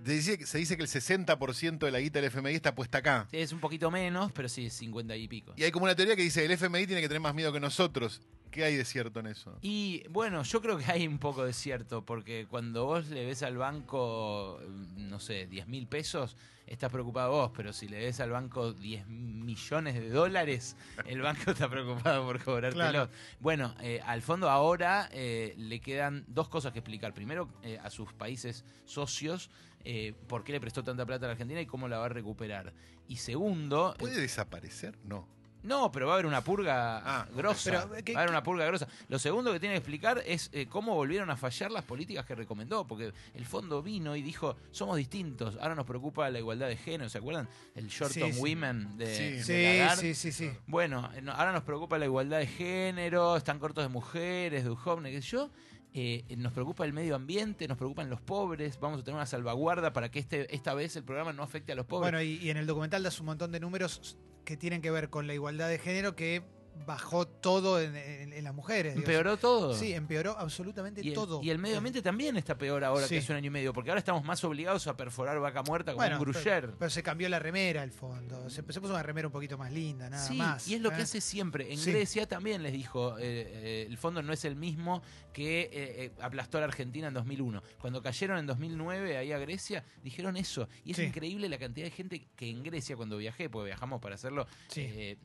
Se 0.03 0.12
dice, 0.13 0.38
que- 0.38 0.46
se 0.46 0.58
dice 0.58 0.75
que 0.77 0.84
el 0.84 0.89
60% 0.89 1.86
de 1.86 1.91
la 1.91 2.00
guita 2.00 2.20
del 2.20 2.25
FMI 2.31 2.53
está 2.55 2.74
puesta 2.75 3.00
acá. 3.00 3.27
Es 3.31 3.51
un 3.51 3.60
poquito 3.60 3.91
menos, 3.91 4.31
pero 4.31 4.50
sí, 4.50 4.70
50 4.70 5.15
y 5.15 5.27
pico. 5.27 5.53
Y 5.55 5.63
hay 5.63 5.72
como 5.72 5.86
una 5.86 5.96
teoría 5.96 6.15
que 6.15 6.24
dice 6.24 6.43
el 6.46 6.51
FMI 6.51 6.88
tiene 6.88 7.01
que 7.01 7.08
tener 7.08 7.22
más 7.22 7.36
miedo 7.36 7.51
que 7.53 7.60
nosotros. 7.60 8.22
¿Qué 8.50 8.65
hay 8.65 8.75
de 8.75 8.84
cierto 8.84 9.22
en 9.22 9.27
eso? 9.27 9.58
Y 9.62 10.03
bueno, 10.10 10.43
yo 10.43 10.62
creo 10.62 10.77
que 10.77 10.84
hay 10.91 11.08
un 11.08 11.20
poco 11.20 11.46
de 11.46 11.53
cierto, 11.53 12.03
porque 12.05 12.48
cuando 12.50 12.84
vos 12.86 13.08
le 13.08 13.25
ves 13.25 13.43
al 13.43 13.55
banco, 13.58 14.60
no 14.98 15.20
sé, 15.22 15.48
10 15.48 15.67
mil 15.67 15.88
pesos, 15.88 16.36
estás 16.67 16.91
preocupado 16.91 17.31
vos, 17.31 17.51
pero 17.55 17.72
si 17.72 17.88
le 17.88 18.00
ves 18.00 18.20
al 18.20 18.31
banco 18.31 18.74
10 18.74 19.08
millones 19.08 19.93
de 19.96 20.10
dólares, 20.10 20.75
el 21.05 21.22
banco 21.22 21.51
está 21.51 21.70
preocupado 21.70 22.25
por 22.25 22.43
cobrártelo. 22.43 22.84
Claro. 22.89 23.10
Bueno, 23.39 23.74
eh, 23.81 24.01
al 24.05 24.22
fondo 24.22 24.50
ahora 24.50 25.08
eh, 25.13 25.53
le 25.58 25.79
quedan 25.79 26.25
dos 26.27 26.50
cosas 26.50 26.74
que 26.74 26.79
explicar. 26.79 27.13
Primero, 27.13 27.48
eh, 27.63 27.79
a 27.81 27.89
sus 27.89 28.12
países 28.12 28.65
socios, 28.86 29.50
eh, 29.85 30.13
por 30.27 30.43
qué 30.43 30.51
le 30.53 30.59
prestó 30.61 30.83
tanta 30.83 31.05
plata 31.05 31.25
a 31.25 31.27
la 31.27 31.31
Argentina 31.33 31.61
y 31.61 31.65
cómo 31.65 31.88
la 31.88 31.97
va 32.00 32.05
a 32.05 32.09
recuperar. 32.09 32.73
Y 33.07 33.17
segundo, 33.17 33.93
eh, 33.93 34.00
¿Puede 34.00 34.19
desaparecer? 34.21 34.97
No. 35.03 35.27
No, 35.63 35.91
pero 35.91 36.07
va 36.07 36.13
a 36.13 36.15
haber 36.15 36.25
una 36.25 36.43
purga 36.43 36.97
Ah, 37.05 37.27
grosa. 37.35 37.85
Pero, 37.88 38.03
¿qué- 38.03 38.13
va 38.13 38.21
a 38.21 38.23
haber 38.23 38.31
una 38.31 38.41
purga 38.41 38.65
grosa. 38.65 38.88
Lo 39.09 39.19
segundo 39.19 39.53
que 39.53 39.59
tiene 39.59 39.73
que 39.75 39.77
explicar 39.77 40.23
es 40.25 40.50
eh, 40.53 40.65
cómo 40.65 40.95
volvieron 40.95 41.29
a 41.29 41.38
fallar 41.38 41.69
las 41.69 41.83
políticas 41.83 42.25
que 42.25 42.33
recomendó, 42.33 42.88
porque 42.88 43.13
el 43.35 43.45
fondo 43.45 43.83
vino 43.83 44.15
y 44.15 44.23
dijo, 44.23 44.55
somos 44.71 44.97
distintos, 44.97 45.57
ahora 45.61 45.75
nos 45.75 45.85
preocupa 45.85 46.27
la 46.31 46.39
igualdad 46.39 46.67
de 46.67 46.77
género, 46.77 47.11
¿se 47.11 47.19
acuerdan? 47.19 47.47
El 47.75 47.89
short 47.89 48.11
Sí, 48.11 48.23
on 48.23 48.33
sí. 48.33 48.39
women 48.39 48.97
de, 48.97 49.15
Sí. 49.43 49.53
de 49.53 49.88
Sí, 49.97 50.15
sí, 50.15 50.15
sí, 50.15 50.31
sí. 50.31 50.57
Bueno, 50.65 51.07
no, 51.21 51.31
ahora 51.33 51.51
nos 51.51 51.61
preocupa 51.61 52.00
la 52.00 52.05
igualdad 52.05 52.39
de 52.39 52.47
género, 52.47 53.38
están 53.38 53.59
cortos 53.59 53.83
de 53.83 53.89
mujeres, 53.89 54.63
de 54.63 54.69
jóvenes, 54.71 55.11
qué 55.11 55.21
sé 55.21 55.27
yo. 55.27 55.51
Eh, 55.93 56.24
nos 56.38 56.53
preocupa 56.53 56.86
el 56.86 56.93
medio 56.93 57.15
ambiente, 57.15 57.67
nos 57.67 57.77
preocupan 57.77 58.10
los 58.10 58.21
pobres, 58.21 58.79
vamos 58.79 59.01
a 59.01 59.03
tener 59.03 59.15
una 59.15 59.25
salvaguarda 59.25 59.91
para 59.91 60.10
que 60.10 60.19
este, 60.19 60.53
esta 60.55 60.74
vez 60.74 60.95
el 60.95 61.03
programa 61.03 61.33
no 61.33 61.43
afecte 61.43 61.74
a 61.74 61.75
los 61.75 61.86
pobres. 61.86 62.12
Bueno, 62.12 62.21
y, 62.21 62.50
en 62.50 62.55
el 62.55 62.65
documental 62.65 63.03
das 63.03 63.19
un 63.19 63.25
montón 63.25 63.51
de 63.51 63.60
números 63.60 64.17
que 64.45 64.55
tienen 64.55 64.81
que 64.81 64.89
ver 64.89 65.10
con 65.10 65.27
la 65.27 65.33
igualdad 65.33 65.67
de 65.67 65.79
género 65.79 66.15
que 66.15 66.43
bajó 66.85 67.27
todo 67.27 67.79
en, 67.79 67.95
en- 67.95 68.33
en 68.33 68.43
las 68.43 68.53
mujeres. 68.55 68.95
¿Empeoró 68.95 69.37
todo? 69.37 69.75
Sí, 69.75 69.93
empeoró 69.93 70.35
absolutamente 70.37 71.01
Y 71.03 71.09
el, 71.09 71.13
todo. 71.13 71.41
y 71.43 71.49
el 71.49 71.57
medio 71.59 71.77
ambiente 71.77 72.01
también 72.01 72.37
está 72.37 72.57
peor 72.57 72.83
ahora 72.83 73.07
Sí. 73.07 73.15
que 73.15 73.19
hace 73.19 73.31
un 73.31 73.37
año 73.37 73.47
y 73.47 73.49
medio, 73.51 73.71
porque 73.73 73.91
ahora 73.91 73.99
estamos 73.99 74.23
más 74.23 74.43
obligados 74.43 74.87
a 74.87 74.97
perforar 74.97 75.39
vaca 75.39 75.61
muerta 75.63 75.91
como 75.93 76.01
Bueno, 76.03 76.17
un 76.17 76.23
gruyer. 76.23 76.61
pero, 76.61 76.75
pero 76.79 76.89
se 76.89 77.03
cambió 77.03 77.29
la 77.29 77.39
remera 77.39 77.81
al 77.83 77.91
fondo. 77.91 78.49
Se, 78.49 78.55
se 78.63 78.63
puso 78.81 78.93
una 78.93 79.03
remera 79.03 79.27
un 79.27 79.31
poquito 79.31 79.57
más 79.57 79.71
linda, 79.71 80.09
nada 80.09 80.25
sí, 80.27 80.35
más. 80.35 80.67
y 80.67 80.75
es 80.75 80.81
lo 80.81 80.91
¿eh? 80.91 80.95
que 80.95 81.01
hace 81.03 81.21
siempre. 81.21 81.71
En 81.71 81.77
Sí. 81.77 81.91
Grecia 81.91 82.27
también 82.27 82.63
les 82.63 82.73
dijo, 82.73 83.17
eh, 83.19 83.23
eh, 83.23 83.85
el 83.87 83.97
fondo 83.97 84.21
no 84.23 84.33
es 84.33 84.43
el 84.45 84.55
mismo 84.55 85.01
que 85.33 85.61
eh, 85.61 85.69
eh, 85.73 86.11
aplastó 86.21 86.57
a 86.57 86.61
la 86.61 86.67
Argentina 86.67 87.07
en 87.09 87.13
2001. 87.13 87.61
Cuando 87.79 88.01
cayeron 88.01 88.37
en 88.39 88.47
2009 88.47 89.17
ahí 89.17 89.31
a 89.31 89.37
Grecia, 89.37 89.83
dijeron 90.03 90.35
eso. 90.35 90.67
Y 90.83 90.91
es 90.91 90.99
increíble 90.99 91.47
la 91.47 91.57
cantidad 91.57 91.85
de 91.85 91.91
gente 91.91 92.27
que 92.35 92.49
en 92.49 92.63
Grecia, 92.63 92.95
cuando 92.97 93.17
viajé, 93.17 93.49
porque 93.49 93.67
viajamos 93.67 94.01
para 94.01 94.15
hacerlo, 94.15 94.47
Sí. 94.67 95.17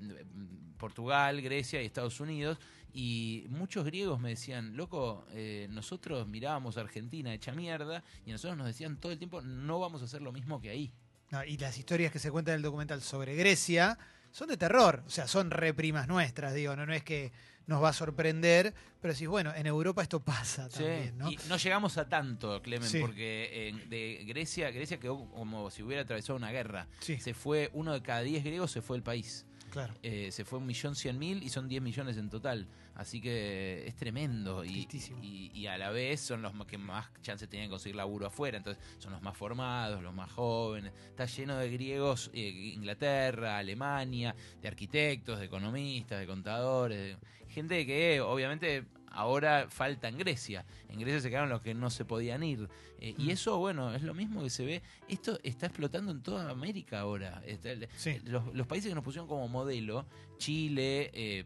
Eh, 1.36 1.42
Portugal, 1.42 1.42
Grecia 1.42 1.82
y 1.82 1.86
Estados 1.86 2.20
Unidos, 2.20 2.58
y 2.92 3.46
muchos 3.50 3.84
griegos 3.84 4.18
me 4.20 4.30
decían, 4.30 4.76
loco, 4.76 5.26
eh, 5.32 5.66
nosotros 5.70 6.26
mirábamos 6.26 6.76
a 6.78 6.80
Argentina 6.80 7.32
hecha 7.34 7.52
mierda, 7.52 8.02
y 8.24 8.32
nosotros 8.32 8.56
nos 8.56 8.66
decían 8.66 8.96
todo 8.98 9.12
el 9.12 9.18
tiempo, 9.18 9.42
no 9.42 9.78
vamos 9.78 10.02
a 10.02 10.06
hacer 10.06 10.22
lo 10.22 10.32
mismo 10.32 10.60
que 10.60 10.70
ahí. 10.70 10.92
No, 11.30 11.44
y 11.44 11.56
las 11.58 11.76
historias 11.76 12.12
que 12.12 12.18
se 12.18 12.30
cuentan 12.30 12.52
en 12.54 12.56
el 12.58 12.62
documental 12.62 13.02
sobre 13.02 13.34
Grecia 13.34 13.98
son 14.30 14.48
de 14.48 14.56
terror. 14.56 15.02
O 15.06 15.10
sea, 15.10 15.26
son 15.26 15.50
reprimas 15.50 16.06
nuestras, 16.08 16.54
digo. 16.54 16.76
No, 16.76 16.86
no 16.86 16.92
es 16.94 17.02
que 17.02 17.32
nos 17.66 17.82
va 17.82 17.88
a 17.88 17.92
sorprender, 17.92 18.72
pero 19.00 19.12
decís, 19.12 19.26
bueno, 19.26 19.52
en 19.54 19.66
Europa 19.66 20.00
esto 20.02 20.20
pasa 20.20 20.68
Sí, 20.70 20.78
también, 20.84 21.18
¿no? 21.18 21.32
Y 21.32 21.38
no 21.48 21.56
llegamos 21.56 21.98
a 21.98 22.08
tanto, 22.08 22.62
Clemen, 22.62 22.88
Sí. 22.88 23.00
porque 23.00 23.68
en- 23.68 23.88
de 23.90 24.24
Grecia, 24.26 24.70
Grecia 24.70 24.98
quedó 25.00 25.28
como 25.30 25.68
si 25.72 25.82
hubiera 25.82 26.02
atravesado 26.02 26.36
una 26.36 26.52
guerra. 26.52 26.86
Sí, 27.00 27.18
Se 27.18 27.34
fue, 27.34 27.70
uno 27.72 27.92
de 27.92 28.02
cada 28.02 28.20
diez 28.20 28.44
griegos 28.44 28.70
se 28.70 28.80
fue 28.82 28.96
del 28.96 29.02
país. 29.02 29.44
Claro. 29.76 29.95
Eh, 30.02 30.30
se 30.33 30.45
fue 30.45 30.59
un 30.59 30.66
millón 30.66 30.95
cien 30.97 31.18
mil 31.18 31.42
y 31.42 31.49
son 31.50 31.68
10 31.68 31.83
millones 31.83 32.16
en 32.16 32.30
total. 32.30 32.66
Así 32.95 33.21
que 33.21 33.85
es 33.87 33.95
tremendo. 33.95 34.64
Y, 34.64 34.87
Tristísimo. 34.87 35.18
y, 35.23 35.50
y 35.54 35.66
a 35.66 35.76
la 35.76 35.90
vez 35.90 36.21
son 36.21 36.40
los 36.40 36.52
que 36.66 36.78
más 36.78 37.06
chances 37.21 37.49
tienen 37.49 37.68
de 37.68 37.71
conseguir 37.73 37.97
laburo 37.97 38.26
afuera. 38.26 38.56
Entonces 38.56 38.83
son 38.99 39.12
los 39.12 39.21
más 39.21 39.37
formados, 39.37 40.02
los 40.02 40.14
más 40.14 40.33
jóvenes. 40.33 40.92
Está 41.11 41.26
lleno 41.26 41.56
de 41.59 41.71
griegos, 41.71 42.30
eh, 42.33 42.73
Inglaterra, 42.75 43.59
Alemania, 43.59 44.35
de 44.62 44.68
arquitectos, 44.68 45.38
de 45.38 45.45
economistas, 45.47 46.18
de 46.21 46.26
contadores. 46.26 46.99
de- 46.99 47.37
gente 47.49 47.87
que 47.87 48.21
obviamente 48.21 48.85
ahora 49.10 49.66
falta 49.68 50.08
en 50.08 50.18
Grecia. 50.18 50.64
En 50.88 50.98
Grecia 51.00 51.20
se 51.20 51.28
quedaron 51.30 51.48
los 51.48 51.62
que 51.62 51.75
no 51.75 51.90
se 51.90 52.04
podían 52.04 52.42
ir. 52.42 52.68
Eh, 53.00 53.14
Y 53.18 53.25
Mm. 53.26 53.30
eso, 53.30 53.58
bueno, 53.58 53.94
es 53.94 54.02
lo 54.02 54.14
mismo 54.14 54.42
que 54.42 54.50
se 54.50 54.64
ve. 54.64 54.82
Esto 55.08 55.38
está 55.42 55.66
explotando 55.66 56.12
en 56.12 56.22
toda 56.22 56.50
América 56.50 57.00
ahora. 57.00 57.42
Está 57.46 57.70
el- 57.72 57.88
Sí. 57.96 58.20
los, 58.25 58.54
los 58.54 58.66
países 58.66 58.88
que 58.90 58.94
nos 58.94 59.04
pusieron 59.04 59.28
como 59.28 59.46
modelo, 59.48 60.06
Chile, 60.38 61.10
eh, 61.12 61.44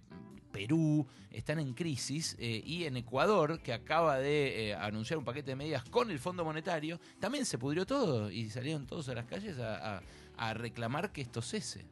Perú, 0.52 1.06
están 1.30 1.60
en 1.60 1.74
crisis 1.74 2.34
eh, 2.40 2.60
y 2.64 2.84
en 2.84 2.96
Ecuador, 2.96 3.60
que 3.62 3.72
acaba 3.72 4.18
de 4.18 4.70
eh, 4.70 4.74
anunciar 4.74 5.16
un 5.18 5.24
paquete 5.24 5.52
de 5.52 5.56
medidas 5.56 5.84
con 5.84 6.10
el 6.10 6.18
Fondo 6.18 6.44
Monetario, 6.44 6.98
también 7.20 7.46
se 7.46 7.56
pudrió 7.56 7.86
todo 7.86 8.30
y 8.32 8.50
salieron 8.50 8.84
todos 8.86 9.08
a 9.10 9.14
las 9.14 9.26
calles 9.26 9.58
a, 9.60 9.98
a- 9.98 10.02
a 10.36 10.54
reclamar 10.54 11.12
que 11.12 11.20
esto 11.20 11.40
cese. 11.42 11.84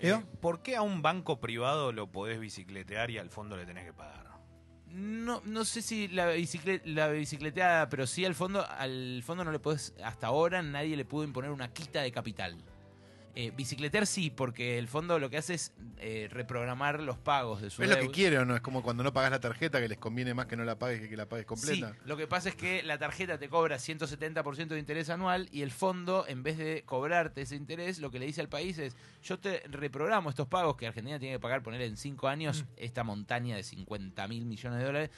Leo. 0.00 0.16
Eh, 0.18 0.24
¿Por 0.40 0.62
qué 0.62 0.74
a 0.74 0.82
un 0.82 1.02
banco 1.02 1.38
privado 1.38 1.92
lo 1.92 2.10
podés 2.10 2.40
bicicletear 2.40 3.10
y 3.10 3.18
al 3.18 3.28
fondo 3.30 3.56
le 3.56 3.64
tenés 3.66 3.84
que 3.84 3.92
pagar? 3.92 4.26
No, 4.92 5.40
no 5.44 5.64
sé 5.64 5.82
si 5.82 6.08
la, 6.08 6.34
bicicle- 6.34 6.82
la 6.84 7.08
bicicleteada, 7.08 7.88
pero 7.88 8.06
sí 8.06 8.24
al 8.24 8.34
fondo, 8.34 8.66
al 8.68 9.22
fondo 9.24 9.44
no 9.44 9.52
le 9.52 9.60
podés, 9.60 9.94
hasta 10.02 10.26
ahora 10.26 10.62
nadie 10.62 10.96
le 10.96 11.04
pudo 11.04 11.22
imponer 11.24 11.50
una 11.50 11.72
quita 11.72 12.02
de 12.02 12.10
capital. 12.10 12.56
Eh, 13.36 13.52
bicicletear 13.56 14.06
sí, 14.06 14.30
porque 14.30 14.78
el 14.78 14.88
fondo 14.88 15.18
lo 15.18 15.30
que 15.30 15.36
hace 15.36 15.54
es 15.54 15.72
eh, 15.98 16.28
reprogramar 16.30 17.00
los 17.00 17.16
pagos 17.16 17.62
de 17.62 17.70
su 17.70 17.82
¿Es 17.82 17.88
lo 17.88 17.98
que 17.98 18.10
quiere 18.10 18.38
o 18.38 18.44
no? 18.44 18.56
Es 18.56 18.60
como 18.60 18.82
cuando 18.82 19.04
no 19.04 19.12
pagas 19.12 19.30
la 19.30 19.40
tarjeta 19.40 19.80
que 19.80 19.88
les 19.88 19.98
conviene 19.98 20.34
más 20.34 20.46
que 20.46 20.56
no 20.56 20.64
la 20.64 20.78
pagues 20.78 21.00
que 21.00 21.08
que 21.08 21.16
la 21.16 21.28
pagues 21.28 21.46
completa. 21.46 21.92
Sí, 21.92 21.98
lo 22.06 22.16
que 22.16 22.26
pasa 22.26 22.48
es 22.48 22.56
que 22.56 22.82
la 22.82 22.98
tarjeta 22.98 23.38
te 23.38 23.48
cobra 23.48 23.76
170% 23.76 24.68
de 24.68 24.78
interés 24.78 25.10
anual 25.10 25.48
y 25.52 25.62
el 25.62 25.70
fondo, 25.70 26.24
en 26.26 26.42
vez 26.42 26.58
de 26.58 26.82
cobrarte 26.84 27.42
ese 27.42 27.56
interés, 27.56 27.98
lo 27.98 28.10
que 28.10 28.18
le 28.18 28.26
dice 28.26 28.40
al 28.40 28.48
país 28.48 28.78
es, 28.78 28.96
yo 29.22 29.38
te 29.38 29.62
reprogramo 29.68 30.30
estos 30.30 30.48
pagos 30.48 30.76
que 30.76 30.86
Argentina 30.86 31.18
tiene 31.18 31.36
que 31.36 31.40
pagar, 31.40 31.62
poner 31.62 31.82
en 31.82 31.96
5 31.96 32.28
años 32.28 32.64
esta 32.76 33.04
montaña 33.04 33.56
de 33.56 33.62
50 33.62 34.26
mil 34.28 34.44
millones 34.44 34.78
de 34.78 34.84
dólares. 34.84 35.10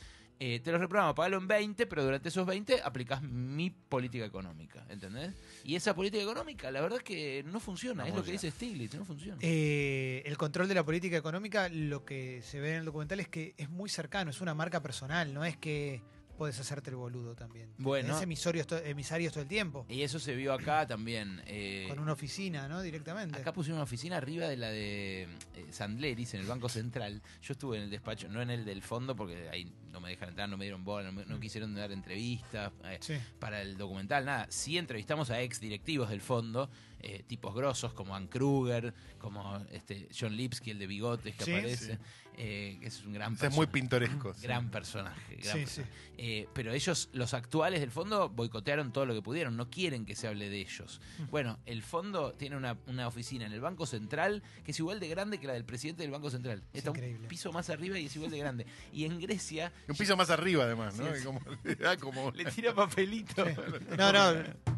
Eh, 0.45 0.59
te 0.59 0.73
los 0.73 0.81
reprogramo, 0.81 1.15
pagalo 1.15 1.37
en 1.37 1.47
20, 1.47 1.87
pero 1.87 2.03
durante 2.03 2.29
esos 2.29 2.45
20 2.45 2.83
aplicás 2.83 3.23
mi 3.23 3.71
política 3.71 4.25
económica, 4.25 4.85
¿entendés? 4.89 5.33
Y 5.63 5.77
esa 5.77 5.95
política 5.95 6.21
económica, 6.21 6.69
la 6.73 6.81
verdad 6.81 6.99
es 6.99 7.05
que 7.05 7.45
no 7.45 7.61
funciona, 7.61 8.09
es 8.09 8.13
lo 8.13 8.25
que 8.25 8.33
dice 8.33 8.51
Stiglitz, 8.51 8.97
no 8.97 9.05
funciona. 9.05 9.39
Eh, 9.41 10.21
el 10.27 10.37
control 10.37 10.67
de 10.67 10.75
la 10.75 10.85
política 10.85 11.17
económica, 11.17 11.69
lo 11.69 12.05
que 12.05 12.43
se 12.43 12.59
ve 12.59 12.73
en 12.73 12.81
el 12.81 12.85
documental 12.87 13.21
es 13.21 13.29
que 13.29 13.55
es 13.57 13.71
muy 13.71 13.89
cercano, 13.89 14.33
es 14.33 14.41
una 14.41 14.53
marca 14.53 14.83
personal, 14.83 15.33
no 15.33 15.45
es 15.45 15.57
que 15.57 16.03
puedes 16.43 16.59
hacerte 16.59 16.91
el 16.91 16.97
boludo 16.97 17.37
también. 17.37 17.73
Bueno. 17.79 18.17
Es 18.17 18.23
emisorios, 18.23 18.67
to- 18.67 18.77
emisarios 18.85 19.33
todo 19.33 19.43
el 19.43 19.49
tiempo, 19.49 19.87
y 19.89 20.03
eso 20.03 20.19
se 20.19 20.35
vio 20.35 20.53
acá 20.53 20.85
también. 20.89 21.41
eh, 21.47 21.87
con 21.89 22.01
una 22.01 22.15
oficina, 22.15 22.67
¿no? 22.67 22.83
Directamente. 22.83 23.39
Acá 23.39 23.53
pusieron 23.53 23.77
una 23.77 23.85
oficina 23.85 24.17
arriba 24.17 24.49
de 24.49 24.57
la 24.57 24.71
de 24.71 25.23
eh, 25.23 25.67
Sandleris, 25.71 26.35
en 26.35 26.41
el 26.41 26.47
Banco 26.49 26.69
Central. 26.69 27.23
Yo 27.43 27.53
estuve 27.53 27.77
en 27.77 27.85
el 27.85 27.91
despacho, 27.91 28.29
no 28.29 28.43
en 28.43 28.51
el 28.51 28.65
del 28.65 28.83
fondo, 28.83 29.15
porque 29.15 29.49
ahí 29.51 29.73
no 29.93 30.01
me 30.01 30.09
dejan 30.09 30.31
entrar, 30.31 30.49
no 30.49 30.57
me 30.57 30.65
dieron 30.65 30.83
bola, 30.83 31.13
no, 31.13 31.13
me- 31.13 31.27
no 31.27 31.39
quisieron 31.39 31.75
dar 31.77 31.93
entrevistas 31.93 32.73
eh, 32.87 32.99
Sí. 33.01 33.15
para 33.39 33.63
el 33.63 33.77
documental, 33.77 34.25
nada. 34.25 34.47
Sí 34.51 34.79
entrevistamos 34.79 35.31
a 35.31 35.41
ex 35.43 35.61
directivos 35.61 36.11
del 36.11 36.23
fondo, 36.23 36.69
eh, 36.99 37.23
tipos 37.27 37.55
grosos 37.55 37.93
como 37.93 38.17
Ann 38.17 38.27
Kruger, 38.27 38.93
como 39.19 39.59
este 39.71 40.09
John 40.19 40.37
Lipsky, 40.37 40.73
el 40.73 40.79
de 40.81 40.87
bigotes 40.89 41.37
que 41.37 41.45
Sí, 41.45 41.53
aparece, 41.53 41.99
eh, 42.39 42.79
es 42.83 43.05
un 43.05 43.13
gran 43.13 43.35
O 43.35 43.37
sea, 43.37 43.49
es 43.49 43.55
muy 43.55 43.67
pintoresco. 43.67 44.33
sí. 44.35 44.43
Gran 44.43 44.71
personaje. 44.71 45.37
gran 45.37 45.53
Sí, 45.55 45.61
personaje. 45.65 45.93
Eh, 46.19 46.49
pero 46.55 46.73
ellos, 46.73 47.09
los 47.13 47.35
actuales 47.35 47.81
del 47.81 47.91
fondo, 47.91 48.29
boicotearon 48.29 48.93
todo 48.93 49.07
lo 49.07 49.15
que 49.15 49.23
pudieron. 49.23 49.57
No 49.57 49.69
quieren 49.71 50.05
que 50.07 50.15
se 50.15 50.29
hable 50.29 50.49
de 50.51 50.61
ellos. 50.61 51.01
Mm. 51.19 51.31
Bueno, 51.31 51.59
el 51.67 51.83
fondo 51.83 52.33
tiene 52.33 52.57
una, 52.57 52.77
una 52.87 53.07
oficina 53.09 53.45
en 53.47 53.53
el 53.53 53.61
Banco 53.61 53.87
Central 53.87 54.43
que 54.65 54.71
es 54.71 54.79
igual 54.79 55.01
de 55.01 55.09
grande 55.09 55.39
que 55.39 55.47
la 55.47 55.53
del 55.55 55.65
presidente 55.65 56.03
del 56.03 56.11
Banco 56.13 56.31
Central. 56.31 56.63
Es 56.73 56.79
Está 56.79 56.91
un 56.91 56.97
increíble. 56.97 57.29
piso 57.29 57.53
más 57.53 57.71
arriba 57.71 57.99
y 57.99 58.07
es 58.07 58.17
igual 58.17 58.31
de 58.31 58.39
grande. 58.39 58.67
Y 58.93 59.05
en 59.05 59.21
Grecia 59.21 59.73
Un 59.89 59.97
piso 59.97 60.17
más 60.17 60.31
arriba, 60.31 60.65
además, 60.65 60.97
¿no? 60.99 61.13
Sí, 61.13 61.19
sí. 61.21 61.25
como, 61.25 61.41
le 61.65 61.75
da 61.77 61.97
como- 61.97 62.31
le 62.31 62.45
tira 62.47 62.75
papelito. 62.75 63.45
No, 63.99 64.13
no. 64.13 64.72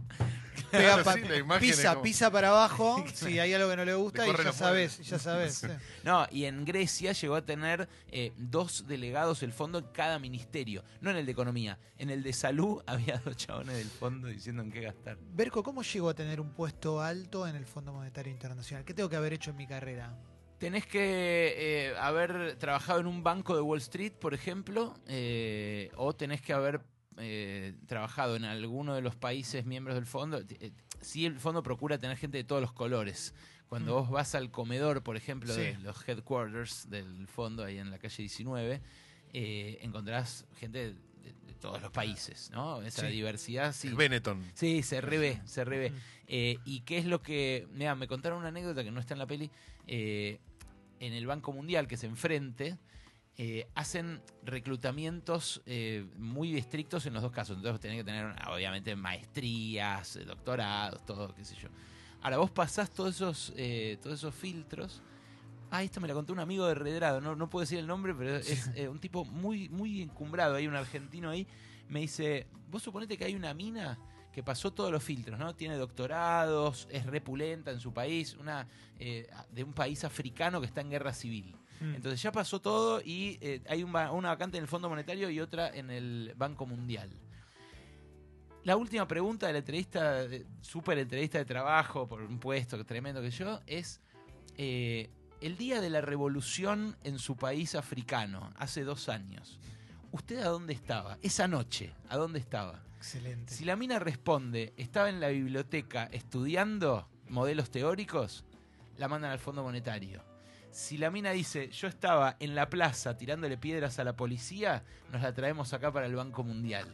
Pega 0.79 0.95
Claro, 0.95 1.05
pa- 1.05 1.15
sí, 1.15 1.21
la 1.23 1.37
imagen 1.37 1.71
es 1.71 1.77
pisa, 1.77 1.91
como- 1.91 2.03
pisa 2.03 2.31
para 2.31 2.49
abajo, 2.51 3.05
si 3.15 3.39
hay 3.39 3.53
algo 3.55 3.69
que 3.71 3.77
no 3.77 3.85
le 3.85 3.95
gusta, 3.95 4.23
Le 4.23 4.29
y 4.29 4.31
corre 4.33 4.43
ya 4.45 4.49
los 4.51 4.57
sabes, 4.57 4.99
ya 4.99 5.19
sabes. 5.19 5.55
sí. 5.55 5.67
No, 6.03 6.27
y 6.31 6.45
en 6.45 6.65
Grecia 6.65 7.13
llegó 7.13 7.35
a 7.37 7.43
tener 7.45 7.89
eh, 8.11 8.33
dos 8.37 8.87
delegados 8.87 9.43
el 9.43 9.53
fondo 9.53 9.79
en 9.79 9.87
cada 9.93 10.19
ministerio. 10.19 10.83
No 11.01 11.11
en 11.11 11.17
el 11.17 11.27
de 11.27 11.33
economía. 11.33 11.79
En 11.99 12.11
el 12.11 12.23
de 12.23 12.33
salud 12.33 12.83
había 12.87 13.19
dos 13.25 13.37
chabones 13.37 13.77
del 13.77 13.89
fondo 13.89 14.29
diciendo 14.29 14.63
en 14.63 14.71
qué 14.73 14.81
gastar. 14.83 15.17
Berco, 15.33 15.63
¿cómo 15.63 15.83
llego 15.83 16.09
a 16.09 16.15
tener 16.15 16.41
un 16.41 16.51
puesto 16.51 17.01
alto 17.01 17.47
en 17.47 17.57
el 17.57 17.67
Fondo 17.67 17.93
Monetario 17.93 18.33
Internacional? 18.33 18.85
¿Qué 18.85 18.95
tengo 18.95 19.09
que 19.09 19.17
haber 19.17 19.33
hecho 19.33 19.51
en 19.51 19.57
mi 19.57 19.67
carrera? 19.67 20.15
Tenés 20.59 20.87
que 20.87 21.55
eh, 21.91 21.95
haber 21.99 22.57
trabajado 22.57 23.01
en 23.01 23.07
un 23.07 23.23
banco 23.23 23.55
de 23.55 23.61
Wall 23.61 23.81
Street, 23.81 24.13
por 24.13 24.33
ejemplo, 24.35 24.95
eh, 25.09 25.91
o 25.97 26.15
tenés 26.15 26.41
que 26.41 26.53
haber 26.53 26.81
eh, 27.19 27.75
trabajado 27.87 28.37
en 28.37 28.45
alguno 28.45 28.95
de 28.95 29.03
los 29.03 29.15
países 29.17 29.65
miembros 29.67 29.95
del 29.95 30.07
fondo. 30.07 30.41
Eh, 30.61 30.73
sí, 31.01 31.27
el 31.27 31.39
fondo 31.39 31.63
procura 31.63 31.99
tener 31.99 32.17
gente 32.17 32.39
de 32.39 32.45
todos 32.45 32.61
los 32.63 32.73
colores. 32.73 33.35
Cuando 33.69 33.93
Mm. 33.93 33.95
vos 34.01 34.11
vas 34.11 34.35
al 34.35 34.51
comedor, 34.51 35.03
por 35.03 35.17
ejemplo, 35.17 35.55
de 35.55 35.77
los 35.79 36.07
headquarters 36.09 36.89
del 36.91 37.27
fondo, 37.27 37.65
ahí 37.65 37.79
en 37.79 37.91
la 37.91 37.99
calle 37.99 38.17
19, 38.23 38.81
eh, 39.33 39.79
encontrás 39.81 40.47
gente 40.59 40.95
de, 40.95 41.33
de 41.47 41.55
todos 41.61 41.81
los 41.81 41.91
países, 41.91 42.51
¿no? 42.53 42.83
Esa 42.83 43.07
Sí. 43.09 43.13
diversidad 43.13 43.73
sí. 43.73 43.89
Benetton. 43.89 44.43
Sí, 44.55 44.83
se 44.83 45.01
revé, 45.01 45.41
se 45.47 45.65
revé. 45.65 45.91
Mm. 45.91 45.95
Eh, 46.29 46.59
¿Y 46.65 46.81
qué 46.83 46.99
es 46.99 47.07
lo 47.07 47.23
que.? 47.23 47.67
Mira, 47.73 47.95
me 47.95 48.07
contaron 48.07 48.39
una 48.39 48.49
anécdota 48.49 48.85
que 48.85 48.91
no 48.91 49.01
está 49.01 49.15
en 49.15 49.19
la 49.19 49.27
peli. 49.27 49.51
en 51.01 51.13
el 51.13 51.27
Banco 51.27 51.53
Mundial, 51.53 51.87
que 51.87 51.97
es 51.97 52.05
enfrente, 52.05 52.79
eh, 53.37 53.67
hacen 53.75 54.23
reclutamientos 54.45 55.63
eh, 55.67 56.07
muy 56.17 56.57
estrictos 56.57 57.07
en 57.07 57.15
los 57.15 57.23
dos 57.23 57.33
casos. 57.33 57.57
Entonces 57.57 57.81
tenés 57.81 57.99
que 57.99 58.05
tener, 58.05 58.35
obviamente, 58.49 58.95
maestrías, 58.97 60.17
eh, 60.17 60.25
doctorados, 60.25 61.05
todo, 61.05 61.35
qué 61.35 61.45
sé 61.45 61.57
yo. 61.57 61.69
Ahora, 62.25 62.39
vos 62.39 62.51
pasás 62.51 62.91
todos 62.91 63.17
esos, 63.17 63.53
eh, 63.55 63.99
todos 64.03 64.19
esos 64.19 64.35
filtros. 64.35 65.03
Ah, 65.71 65.83
esto 65.83 66.01
me 66.01 66.09
la 66.09 66.15
contó 66.15 66.33
un 66.33 66.39
amigo 66.39 66.67
de 66.67 66.75
Redrado, 66.75 67.21
no, 67.21 67.37
no 67.37 67.51
puedo 67.51 67.61
decir 67.61 67.79
el 67.79 67.87
nombre, 67.87 68.15
pero 68.15 68.37
es 68.37 68.71
eh, 68.77 68.89
un 68.89 68.99
tipo 68.99 69.27
muy, 69.27 69.69
muy 69.69 70.01
encumbrado, 70.01 70.55
hay 70.55 70.67
un 70.67 70.75
argentino 70.75 71.29
ahí, 71.29 71.47
me 71.87 72.01
dice, 72.01 72.47
vos 72.71 72.83
suponete 72.83 73.19
que 73.19 73.27
hay 73.27 73.35
una 73.35 73.53
mina 73.53 73.99
que 74.33 74.43
pasó 74.43 74.73
todos 74.73 74.91
los 74.91 75.03
filtros, 75.03 75.39
¿no? 75.39 75.55
Tiene 75.55 75.77
doctorados, 75.77 76.89
es 76.91 77.05
repulenta 77.05 77.71
en 77.71 77.81
su 77.81 77.93
país, 77.93 78.35
una 78.37 78.69
eh, 78.99 79.29
de 79.53 79.63
un 79.63 79.75
país 79.75 80.03
africano 80.03 80.61
que 80.61 80.67
está 80.67 80.81
en 80.81 80.89
guerra 80.89 81.13
civil. 81.13 81.55
Mm. 81.81 81.95
Entonces 81.95 82.23
ya 82.23 82.33
pasó 82.33 82.61
todo 82.61 83.01
y 83.01 83.39
eh, 83.41 83.63
hay 83.69 83.83
un 83.83 83.91
una 83.91 84.29
vacante 84.29 84.59
en 84.59 84.65
el 84.65 84.69
Fondo 84.69 84.89
Monetario 84.89 85.31
y 85.31 85.41
otra 85.41 85.69
en 85.69 85.91
el 85.91 86.33
Banco 86.37 86.67
Mundial. 86.67 87.11
La 88.65 88.77
última 88.77 89.07
pregunta 89.07 89.47
de 89.47 89.53
la 89.53 89.59
entrevista, 89.59 90.25
súper 90.63 90.99
entrevista 90.99 91.37
de 91.37 91.45
trabajo 91.45 92.09
por 92.09 92.23
un 92.23 92.39
puesto 92.39 92.83
tremendo 92.87 93.21
que 93.21 93.31
yo, 93.31 93.61
es 93.67 94.01
eh, 94.57 95.11
el 95.43 95.59
día 95.59 95.83
de 95.83 95.91
la 95.91 96.01
revolución 96.01 96.97
en 97.05 97.19
su 97.19 97.37
país 97.37 97.75
africano, 97.75 98.55
hace 98.57 98.83
dos 98.83 99.11
años. 99.11 99.59
¿Usted 100.13 100.39
a 100.39 100.49
dónde 100.49 100.73
estaba? 100.73 101.19
Esa 101.21 101.47
noche, 101.47 101.93
¿a 102.09 102.17
dónde 102.17 102.39
estaba? 102.39 102.83
Excelente. 102.97 103.53
Si 103.53 103.67
la 103.67 103.77
mina 103.77 103.99
responde, 103.99 104.73
estaba 104.79 105.11
en 105.11 105.21
la 105.21 105.29
biblioteca 105.29 106.09
estudiando 106.11 107.07
modelos 107.29 107.71
teóricos, 107.71 108.47
la 108.97 109.09
mandan 109.09 109.31
al 109.31 109.41
Fondo 109.41 109.63
Monetario. 109.63 110.25
Si 110.75 110.99
la 110.99 111.09
mina 111.09 111.31
dice, 111.31 111.71
yo 111.71 111.87
estaba 111.87 112.37
en 112.41 112.57
la 112.57 112.69
plaza 112.69 113.17
tirándole 113.17 113.57
piedras 113.57 114.01
a 114.01 114.05
la 114.05 114.17
policía, 114.17 114.83
nos 115.13 115.23
la 115.23 115.33
traemos 115.33 115.73
acá 115.73 115.93
para 115.93 116.07
el 116.07 116.17
Banco 116.17 116.43
Mundial. 116.43 116.89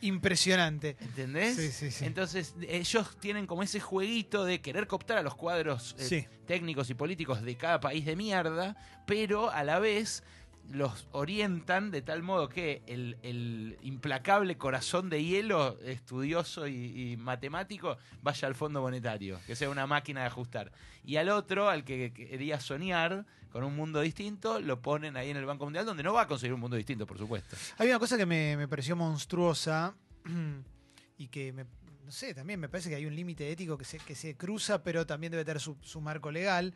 Impresionante. 0.00 0.96
¿Entendés? 1.00 1.56
Sí, 1.56 1.72
sí, 1.72 1.90
sí. 1.90 2.04
Entonces, 2.04 2.54
ellos 2.68 3.16
tienen 3.18 3.48
como 3.48 3.64
ese 3.64 3.80
jueguito 3.80 4.44
de 4.44 4.60
querer 4.60 4.86
cooptar 4.86 5.18
a 5.18 5.22
los 5.22 5.34
cuadros 5.34 5.96
eh, 5.98 6.28
técnicos 6.46 6.88
y 6.90 6.94
políticos 6.94 7.42
de 7.42 7.56
cada 7.56 7.80
país 7.80 8.06
de 8.06 8.14
mierda, 8.14 8.76
pero 9.08 9.50
a 9.50 9.64
la 9.64 9.80
vez 9.80 10.22
los 10.70 11.08
orientan 11.12 11.90
de 11.90 12.02
tal 12.02 12.22
modo 12.22 12.48
que 12.48 12.82
el, 12.86 13.78
implacable 13.82 14.56
corazón 14.56 15.08
de 15.10 15.24
hielo 15.24 15.78
estudioso 15.80 16.66
y, 16.66 17.16
matemático 17.18 17.96
vaya 18.22 18.48
al 18.48 18.54
Fondo 18.54 18.80
Monetario, 18.80 19.40
que 19.46 19.56
sea 19.56 19.70
una 19.70 19.86
máquina 19.86 20.20
de 20.20 20.26
ajustar. 20.26 20.72
Y 21.04 21.16
al 21.16 21.28
otro, 21.28 21.68
al 21.68 21.84
que 21.84 22.12
quería 22.12 22.60
soñar 22.60 23.26
con 23.50 23.64
un 23.64 23.74
mundo 23.74 24.00
distinto, 24.00 24.60
lo 24.60 24.82
ponen 24.82 25.16
ahí 25.16 25.30
en 25.30 25.36
el 25.36 25.46
Banco 25.46 25.64
Mundial, 25.64 25.86
donde 25.86 26.02
no 26.02 26.12
va 26.12 26.22
a 26.22 26.26
conseguir 26.26 26.52
un 26.52 26.60
mundo 26.60 26.76
distinto, 26.76 27.06
por 27.06 27.18
supuesto. 27.18 27.56
Hay 27.78 27.88
una 27.88 27.98
cosa 27.98 28.16
que 28.16 28.26
me, 28.26 28.56
me 28.56 28.68
pareció 28.68 28.96
monstruosa 28.96 29.94
y 31.18 31.28
que 31.28 31.52
me, 31.52 31.64
no 32.04 32.12
sé, 32.12 32.34
también 32.34 32.60
me 32.60 32.68
parece 32.68 32.88
que 32.88 32.96
hay 32.96 33.06
un 33.06 33.14
límite 33.14 33.50
ético 33.50 33.78
que 33.78 33.84
se, 33.84 33.98
que 33.98 34.14
se 34.14 34.36
cruza, 34.36 34.82
pero 34.82 35.06
también 35.06 35.30
debe 35.30 35.44
tener 35.44 35.60
su, 35.60 35.76
su 35.80 36.00
marco 36.00 36.30
legal, 36.30 36.74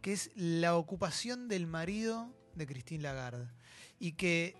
que 0.00 0.12
es 0.12 0.30
la 0.34 0.76
ocupación 0.76 1.48
del 1.48 1.66
marido 1.66 2.32
de 2.54 2.66
Christine 2.66 3.02
Lagarde. 3.02 3.46
Y 3.98 4.12
que 4.12 4.54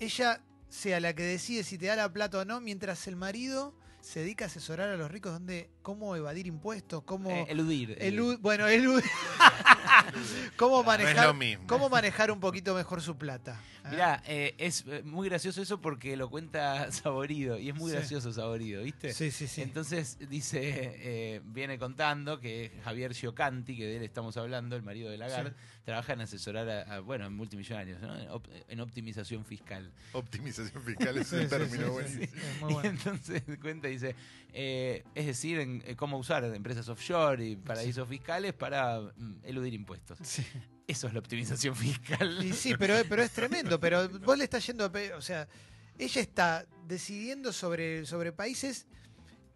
ella 0.00 0.40
sea 0.68 1.00
la 1.00 1.14
que 1.14 1.22
decide 1.22 1.64
si 1.64 1.78
te 1.78 1.86
da 1.86 1.96
la 1.96 2.12
plata 2.12 2.38
o 2.38 2.44
no, 2.44 2.60
mientras 2.60 3.06
el 3.06 3.16
marido 3.16 3.74
se 4.00 4.20
dedica 4.20 4.44
a 4.44 4.46
asesorar 4.48 4.88
a 4.90 4.96
los 4.96 5.10
ricos 5.10 5.32
donde 5.32 5.68
cómo 5.82 6.14
evadir 6.14 6.46
impuestos, 6.46 7.02
cómo 7.04 7.28
Eh, 7.30 7.46
eludir. 7.48 7.98
elu- 7.98 8.38
bueno, 8.40 8.66
elu- 8.68 9.02
cómo 10.56 10.76
No 10.76 10.80
es 10.82 10.86
manejar 10.86 11.26
lo 11.26 11.34
mismo. 11.34 11.66
cómo 11.66 11.88
manejar 11.88 12.30
un 12.30 12.40
poquito 12.40 12.74
mejor 12.74 13.02
su 13.02 13.16
plata. 13.16 13.60
¿eh? 13.84 13.88
Mirá, 13.90 14.22
eh, 14.26 14.54
es 14.58 14.84
eh, 14.86 15.02
muy 15.04 15.28
gracioso 15.28 15.60
eso 15.62 15.80
porque 15.80 16.16
lo 16.16 16.30
cuenta 16.30 16.90
Saborido 16.92 17.58
y 17.58 17.70
es 17.70 17.74
muy 17.74 17.90
Sí. 17.90 17.96
gracioso 17.96 18.32
Saborido, 18.32 18.82
¿viste? 18.82 19.12
Sí, 19.12 19.30
sí, 19.30 19.46
sí. 19.48 19.62
Entonces 19.62 20.18
dice, 20.28 20.60
eh, 20.62 21.40
viene 21.44 21.78
contando 21.78 22.38
que 22.40 22.72
Javier 22.84 23.12
Giocanti, 23.14 23.76
que 23.76 23.86
de 23.86 23.96
él 23.96 24.02
estamos 24.04 24.36
hablando, 24.36 24.76
el 24.76 24.82
marido 24.82 25.10
de 25.10 25.18
Lagarde, 25.18 25.54
trabaja 25.86 26.12
en 26.14 26.20
asesorar 26.20 26.68
a, 26.68 26.96
a, 26.96 27.00
bueno, 27.00 27.24
en 27.26 27.32
multimillonarios, 27.32 28.00
¿no? 28.02 28.18
en, 28.18 28.28
op- 28.28 28.48
en 28.68 28.80
optimización 28.80 29.44
fiscal. 29.44 29.90
Optimización 30.12 30.82
fiscal 30.82 31.16
es 31.18 31.28
Sí, 31.28 31.36
un 31.36 31.42
sí, 31.42 31.48
término 31.48 31.84
sí, 31.84 31.90
buenísimo. 31.90 32.24
sí, 32.26 32.30
sí, 32.34 32.38
es 32.46 32.60
muy 32.60 32.70
Y 32.70 32.74
bueno. 32.74 32.90
entonces 32.90 33.42
cuenta 33.62 33.88
y 33.88 33.92
dice, 33.92 34.14
eh, 34.52 35.04
es 35.14 35.26
decir, 35.26 35.60
en, 35.60 35.82
eh, 35.86 35.94
cómo 35.96 36.18
usar 36.18 36.44
empresas 36.44 36.88
offshore 36.88 37.42
y 37.46 37.56
paraísos 37.56 38.06
fiscales 38.08 38.52
para 38.52 39.00
mm, 39.00 39.36
eludir 39.44 39.72
impuestos. 39.74 40.18
Sí. 40.22 40.44
Eso 40.88 41.06
es 41.06 41.12
la 41.14 41.20
optimización 41.20 41.74
fiscal. 41.76 42.44
Y 42.44 42.52
sí, 42.52 42.74
pero, 42.78 42.94
pero 43.08 43.22
es 43.22 43.30
tremendo. 43.30 43.78
Pero 43.86 44.08
vos 44.08 44.36
le 44.36 44.44
estás 44.44 44.66
yendo 44.66 44.84
a 44.84 44.92
O 45.16 45.20
sea, 45.22 45.48
ella 45.98 46.20
está 46.20 46.66
decidiendo 46.86 47.52
sobre, 47.52 48.04
sobre 48.06 48.32
países 48.32 48.86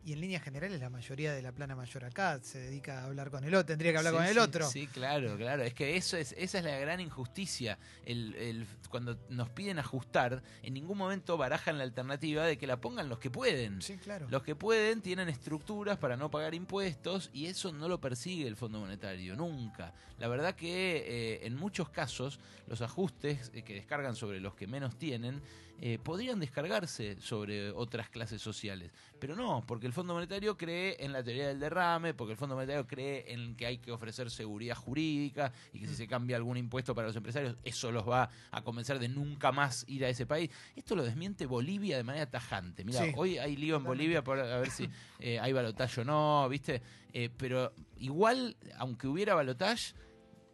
y 0.05 0.15
en 0.15 0.21
líneas 0.23 0.43
generales 0.43 0.81
la 0.81 0.89
mayoría 0.89 1.33
de 1.35 1.43
la 1.43 1.53
plana 1.53 1.77
mayor 1.77 2.05
acá 2.05 2.39
se 2.43 2.59
dedica 2.59 3.01
a 3.01 3.05
hablar 3.05 3.31
con 3.31 3.45
el 3.45 3.55
otro. 3.55 3.67
Tendría 3.67 3.93
que 3.93 3.99
hablar 3.99 4.13
Sí, 4.15 4.17
con 4.19 4.27
el 4.27 4.33
sí, 4.35 4.39
otro. 4.39 4.69
Sí, 4.71 4.87
claro, 4.87 5.37
claro. 5.37 5.63
Es 5.63 5.75
que 5.75 5.97
eso 5.97 6.17
es, 6.17 6.35
esa 6.39 6.59
es 6.59 6.65
la 6.65 6.79
gran 6.79 7.01
injusticia. 7.01 7.79
El, 8.07 8.35
el- 8.37 8.67
cuando 8.89 9.19
nos 9.29 9.51
piden 9.51 9.79
ajustar, 9.79 10.43
en 10.63 10.75
ningún 10.75 10.97
momento 10.99 11.37
barajan 11.37 11.77
la 11.79 11.85
alternativa 11.85 12.45
de 12.47 12.57
que 12.59 12.67
la 12.67 12.81
pongan 12.81 13.09
los 13.09 13.19
que 13.19 13.31
pueden. 13.31 13.83
Sí, 13.83 13.99
claro. 13.99 14.27
Los 14.31 14.43
que 14.43 14.57
pueden 14.57 15.01
tienen 15.03 15.29
estructuras 15.29 15.99
para 15.99 16.17
no 16.17 16.31
pagar 16.31 16.55
impuestos 16.55 17.31
y 17.33 17.47
eso 17.47 17.71
no 17.73 17.87
lo 17.87 18.01
persigue 18.01 18.47
el 18.49 18.57
Fondo 18.57 18.81
Monetario, 18.81 19.37
nunca. 19.37 19.93
La 20.19 20.29
verdad 20.29 20.55
que 20.55 21.05
eh, 21.07 21.47
en 21.47 21.57
muchos 21.57 21.91
casos 21.91 22.41
los 22.67 22.81
ajustes 22.83 23.51
eh, 23.55 23.63
que 23.63 23.75
descargan 23.75 24.17
sobre 24.17 24.41
los 24.41 24.55
que 24.55 24.67
menos 24.67 24.97
tienen 24.99 25.41
eh, 25.83 25.99
podrían 26.03 26.39
descargarse 26.41 27.17
sobre 27.21 27.71
otras 27.71 28.11
clases 28.11 28.43
sociales. 28.43 28.93
Pero 29.19 29.35
no, 29.35 29.65
porque 29.67 29.87
el 29.87 29.93
Fondo 29.95 30.13
Monetario 30.15 30.57
cree 30.57 30.97
en 31.01 31.13
la 31.13 31.23
teoría 31.23 31.49
del 31.49 31.59
derrame, 31.59 32.13
porque 32.15 32.33
el 32.33 32.39
Fondo 32.39 32.55
Monetario 32.55 32.87
cree 32.87 33.33
en 33.33 33.55
que 33.57 33.65
hay 33.67 33.79
que 33.79 33.91
ofrecer 33.91 34.31
seguridad 34.31 34.77
jurídica 34.77 35.53
y 35.73 35.81
que 35.81 35.87
si 35.89 35.95
se 35.95 36.07
cambia 36.07 36.37
algún 36.37 36.57
impuesto 36.59 36.95
para 36.95 37.07
los 37.09 37.17
empresarios, 37.17 37.57
eso 37.65 37.91
los 37.91 38.07
va 38.09 38.29
a 38.51 38.63
convencer 38.63 38.99
de 38.99 39.09
nunca 39.09 39.53
más 39.53 39.85
ir 39.89 40.05
a 40.05 40.09
ese 40.11 40.27
país. 40.27 40.51
Esto 40.77 40.95
lo 40.95 41.03
desmiente 41.03 41.47
Bolivia 41.47 41.97
de 41.97 42.05
manera 42.05 42.27
tajante. 42.27 42.85
Mira, 42.85 43.03
Sí. 43.05 43.13
hoy 43.17 43.39
hay 43.39 43.57
lío 43.57 43.77
en. 43.77 43.85
Bolivia 43.85 44.23
por 44.23 44.39
a 44.39 44.59
ver 44.59 44.71
si 44.71 44.89
eh, 45.19 45.39
hay 45.41 45.53
balotaje 45.53 46.03
o 46.03 46.05
no, 46.05 46.47
¿viste? 46.49 46.83
Eh, 47.13 47.31
pero 47.37 47.73
igual, 47.99 48.57
aunque 48.79 49.07
hubiera 49.09 49.35
balotaje, 49.35 49.95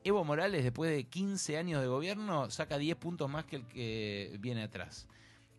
Evo 0.06 0.22
Morales, 0.22 0.62
después 0.62 0.88
de 0.92 1.02
15 1.02 1.56
años 1.56 1.82
de 1.82 1.88
gobierno, 1.88 2.48
saca 2.48 2.78
10 2.78 2.94
puntos 2.94 3.28
más 3.28 3.44
que 3.44 3.56
el 3.56 3.66
que 3.66 4.36
viene 4.38 4.62
atrás. 4.62 5.08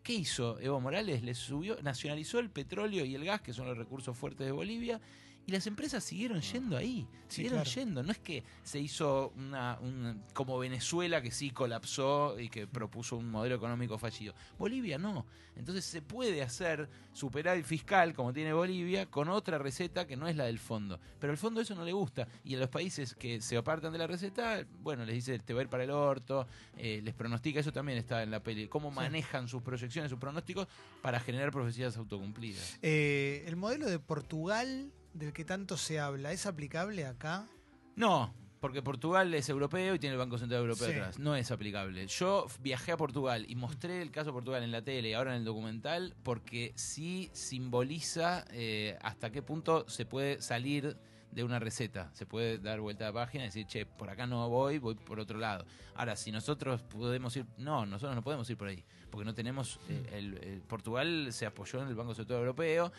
¿Qué 0.04 0.14
hizo 0.14 0.58
Evo 0.62 0.80
Morales? 0.80 1.22
Le 1.22 1.34
subió, 1.34 1.76
nacionalizó 1.82 2.40
el 2.40 2.50
petróleo 2.50 3.04
y 3.04 3.14
el 3.14 3.26
gas, 3.26 3.42
que 3.42 3.52
son 3.52 3.68
los 3.68 3.78
recursos 3.78 4.18
fuertes 4.18 4.48
de 4.48 4.54
Bolivia, 4.54 5.02
y 5.48 5.52
las 5.52 5.66
empresas 5.66 6.04
siguieron 6.04 6.42
yendo 6.42 6.78
ahí, 6.78 7.08
Sí, 7.30 7.38
siguieron 7.38 7.64
claro. 7.64 7.72
yendo. 7.76 8.04
No 8.04 8.12
es 8.12 8.20
que 8.20 8.44
se 8.64 8.80
hizo 8.80 9.34
una, 9.36 9.80
un- 9.82 10.22
como 10.34 10.60
Venezuela 10.60 11.22
que 11.22 11.32
sí 11.32 11.50
colapsó 11.52 12.40
y 12.40 12.50
que 12.50 12.68
propuso 12.68 13.16
un 13.18 13.32
modelo 13.32 13.56
económico 13.56 13.98
fallido. 13.98 14.36
Bolivia 14.60 14.98
no. 14.98 15.26
Entonces 15.56 15.86
se 15.86 16.02
puede 16.04 16.44
hacer 16.44 16.88
superávit 17.14 17.66
fiscal, 17.66 18.14
como 18.14 18.32
tiene 18.32 18.54
Bolivia, 18.54 19.08
con 19.08 19.28
otra 19.30 19.58
receta 19.58 20.06
que 20.06 20.16
no 20.16 20.28
es 20.28 20.36
la 20.36 20.44
del 20.46 20.60
fondo. 20.60 21.00
Pero 21.20 21.32
al 21.32 21.38
fondo 21.38 21.62
eso 21.62 21.74
no 21.74 21.84
le 21.84 21.94
gusta. 21.94 22.28
Y 22.44 22.54
a 22.56 22.60
los 22.60 22.70
países 22.70 23.16
que 23.16 23.42
se 23.42 23.58
apartan 23.58 23.92
de 23.92 23.98
la 23.98 24.06
receta, 24.08 24.64
bueno, 24.82 25.04
les 25.06 25.16
dice 25.16 25.40
te 25.40 25.54
va 25.54 25.62
a 25.62 25.64
ir 25.64 25.70
para 25.70 25.84
el 25.86 25.90
orto, 25.92 26.46
eh, 26.78 27.02
les 27.04 27.14
pronostica, 27.16 27.60
eso 27.62 27.72
también 27.72 27.98
está 27.98 28.22
en 28.22 28.30
la 28.32 28.44
peli, 28.44 28.68
cómo 28.68 28.92
manejan 28.92 29.48
sus 29.48 29.64
proyecciones, 29.64 30.12
sus 30.12 30.20
pronósticos 30.20 30.68
para 31.02 31.20
generar 31.20 31.52
profecías 31.52 31.96
autocumplidas. 31.98 32.78
Eh, 32.82 33.44
el 33.48 33.56
modelo 33.56 33.88
de 33.90 33.98
Portugal, 33.98 34.92
del 35.17 35.34
que 35.34 35.43
tanto 35.45 35.77
se 35.77 35.99
habla, 35.99 36.32
¿es 36.32 36.45
aplicable 36.45 37.06
acá? 37.06 37.47
No, 37.95 38.34
porque 38.60 38.82
Portugal 38.82 39.34
es 39.34 39.49
europeo 39.49 39.95
y 39.95 39.99
tiene 39.99 40.13
el 40.13 40.19
Banco 40.19 40.38
Central 40.38 40.62
Europeo 40.62 40.88
Sí. 40.88 40.93
atrás. 40.93 41.19
No 41.19 41.36
es 41.36 41.51
aplicable. 41.51 42.08
Yo 42.08 42.47
viajé 42.62 42.91
a 42.91 42.97
Portugal 42.97 43.45
y 43.47 43.56
mostré 43.56 44.01
el 44.01 44.12
caso 44.12 44.27
de 44.27 44.34
Portugal 44.34 44.63
en 44.63 44.71
la 44.71 44.82
tele 44.84 45.10
y 45.10 45.13
ahora 45.13 45.32
en 45.32 45.39
el 45.39 45.45
documental 45.45 46.15
porque 46.23 46.73
sí 46.75 47.30
simboliza 47.34 48.45
eh, 48.51 48.97
hasta 49.01 49.32
qué 49.32 49.41
punto 49.41 49.88
se 49.89 50.06
puede 50.06 50.41
salir 50.41 50.97
de 51.32 51.43
una 51.43 51.60
receta. 51.60 52.10
Se 52.13 52.25
puede 52.25 52.58
dar 52.58 52.80
vuelta 52.80 53.06
a 53.06 53.08
la 53.10 53.13
página 53.13 53.43
y 53.43 53.47
decir, 53.47 53.65
che, 53.67 53.86
por 53.86 54.10
acá 54.10 54.25
no 54.25 54.47
voy, 54.49 54.80
voy 54.80 54.95
por 54.95 55.19
otro 55.19 55.38
lado. 55.38 55.65
Ahora, 55.95 56.15
si 56.15 56.32
nosotros 56.32 56.82
podemos 56.82 57.36
ir... 57.36 57.45
No, 57.58 57.86
nosotros 57.86 58.15
no 58.15 58.23
podemos 58.23 58.49
ir 58.49 58.58
por 58.58 58.69
ahí. 58.69 58.84
Porque 59.12 59.25
no 59.25 59.34
tenemos... 59.34 59.80
eh, 59.89 60.10
el, 60.13 60.38
el- 60.43 60.62
Portugal 60.62 61.27
se 61.32 61.45
apoyó 61.45 61.82
en 61.82 61.89
el 61.89 61.95
Banco 61.95 62.15
Central 62.15 62.39
Europeo. 62.39 62.91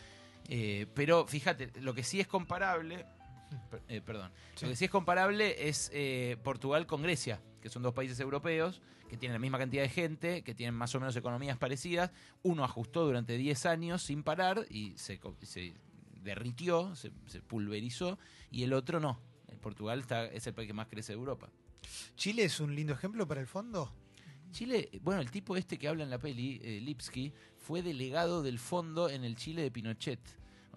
Eh, 0.49 0.87
pero 0.95 1.27
fíjate, 1.27 1.71
lo 1.81 1.95
que 1.95 2.03
sí 2.03 2.21
es 2.21 2.27
comparable... 2.27 3.07
eh, 3.89 4.01
perdón. 4.01 4.33
Sí. 4.55 4.65
Lo 4.65 4.71
que 4.71 4.77
sí 4.77 4.87
es 4.87 4.91
comparable 4.91 5.69
es 5.69 5.91
eh, 5.93 6.37
Portugal 6.43 6.87
con 6.87 7.03
Grecia, 7.03 7.41
que 7.61 7.69
son 7.69 7.83
dos 7.83 7.95
países 7.95 8.19
europeos 8.21 8.83
que 9.09 9.17
tienen 9.17 9.35
la 9.35 9.39
misma 9.39 9.59
cantidad 9.59 9.83
de 9.83 9.89
gente, 9.89 10.43
que 10.43 10.55
tienen 10.55 10.75
más 10.75 10.95
o 10.95 11.01
menos 11.01 11.17
economías 11.17 11.57
parecidas. 11.57 12.11
Uno 12.43 12.63
ajustó 12.63 13.07
durante 13.07 13.39
10 13.39 13.67
años 13.67 14.03
sin 14.03 14.23
parar 14.23 14.67
y 14.69 14.99
se, 14.99 15.19
derritió, 16.23 16.95
se, 16.95 17.11
se 17.27 17.41
pulverizó, 17.41 18.19
y 18.51 18.65
el 18.65 18.75
otro 18.75 19.01
no. 19.01 19.19
Portugal 19.63 20.01
está, 20.01 20.27
es 20.27 20.47
el 20.47 20.55
país 20.55 20.69
que 20.69 20.75
más 20.75 20.89
crece 20.89 21.13
de 21.13 21.19
Europa. 21.19 21.49
¿Chile 22.17 22.45
es 22.45 22.61
un 22.61 22.75
lindo 22.75 22.93
ejemplo 22.93 23.27
para 23.27 23.41
el 23.41 23.47
fondo? 23.47 23.93
Chile, 24.51 24.89
bueno, 25.03 25.21
el 25.21 25.31
tipo 25.31 25.57
este 25.57 25.79
que 25.79 25.89
habla 25.89 26.05
en 26.05 26.11
la 26.11 26.19
peli, 26.19 26.61
eh, 26.63 26.81
Lipsky, 26.81 27.33
fue 27.57 27.83
delegado 27.83 28.43
del 28.43 28.59
fondo 28.59 29.09
en 29.11 29.25
el 29.25 29.37
Chile 29.37 29.63
de 29.63 29.71
Pinochet. 29.71 30.21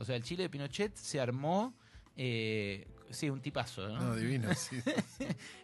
O 0.02 0.06
sea, 0.06 0.16
el 0.16 0.24
Chile 0.24 0.44
de 0.44 0.50
Pinochet 0.50 0.96
se 0.96 1.20
armó 1.20 1.74
eh, 2.18 2.88
sí, 3.12 3.30
un 3.30 3.40
tipazo, 3.42 3.88
¿no? 3.88 4.00
No, 4.02 4.16
divino, 4.16 4.54
sí. 4.56 4.78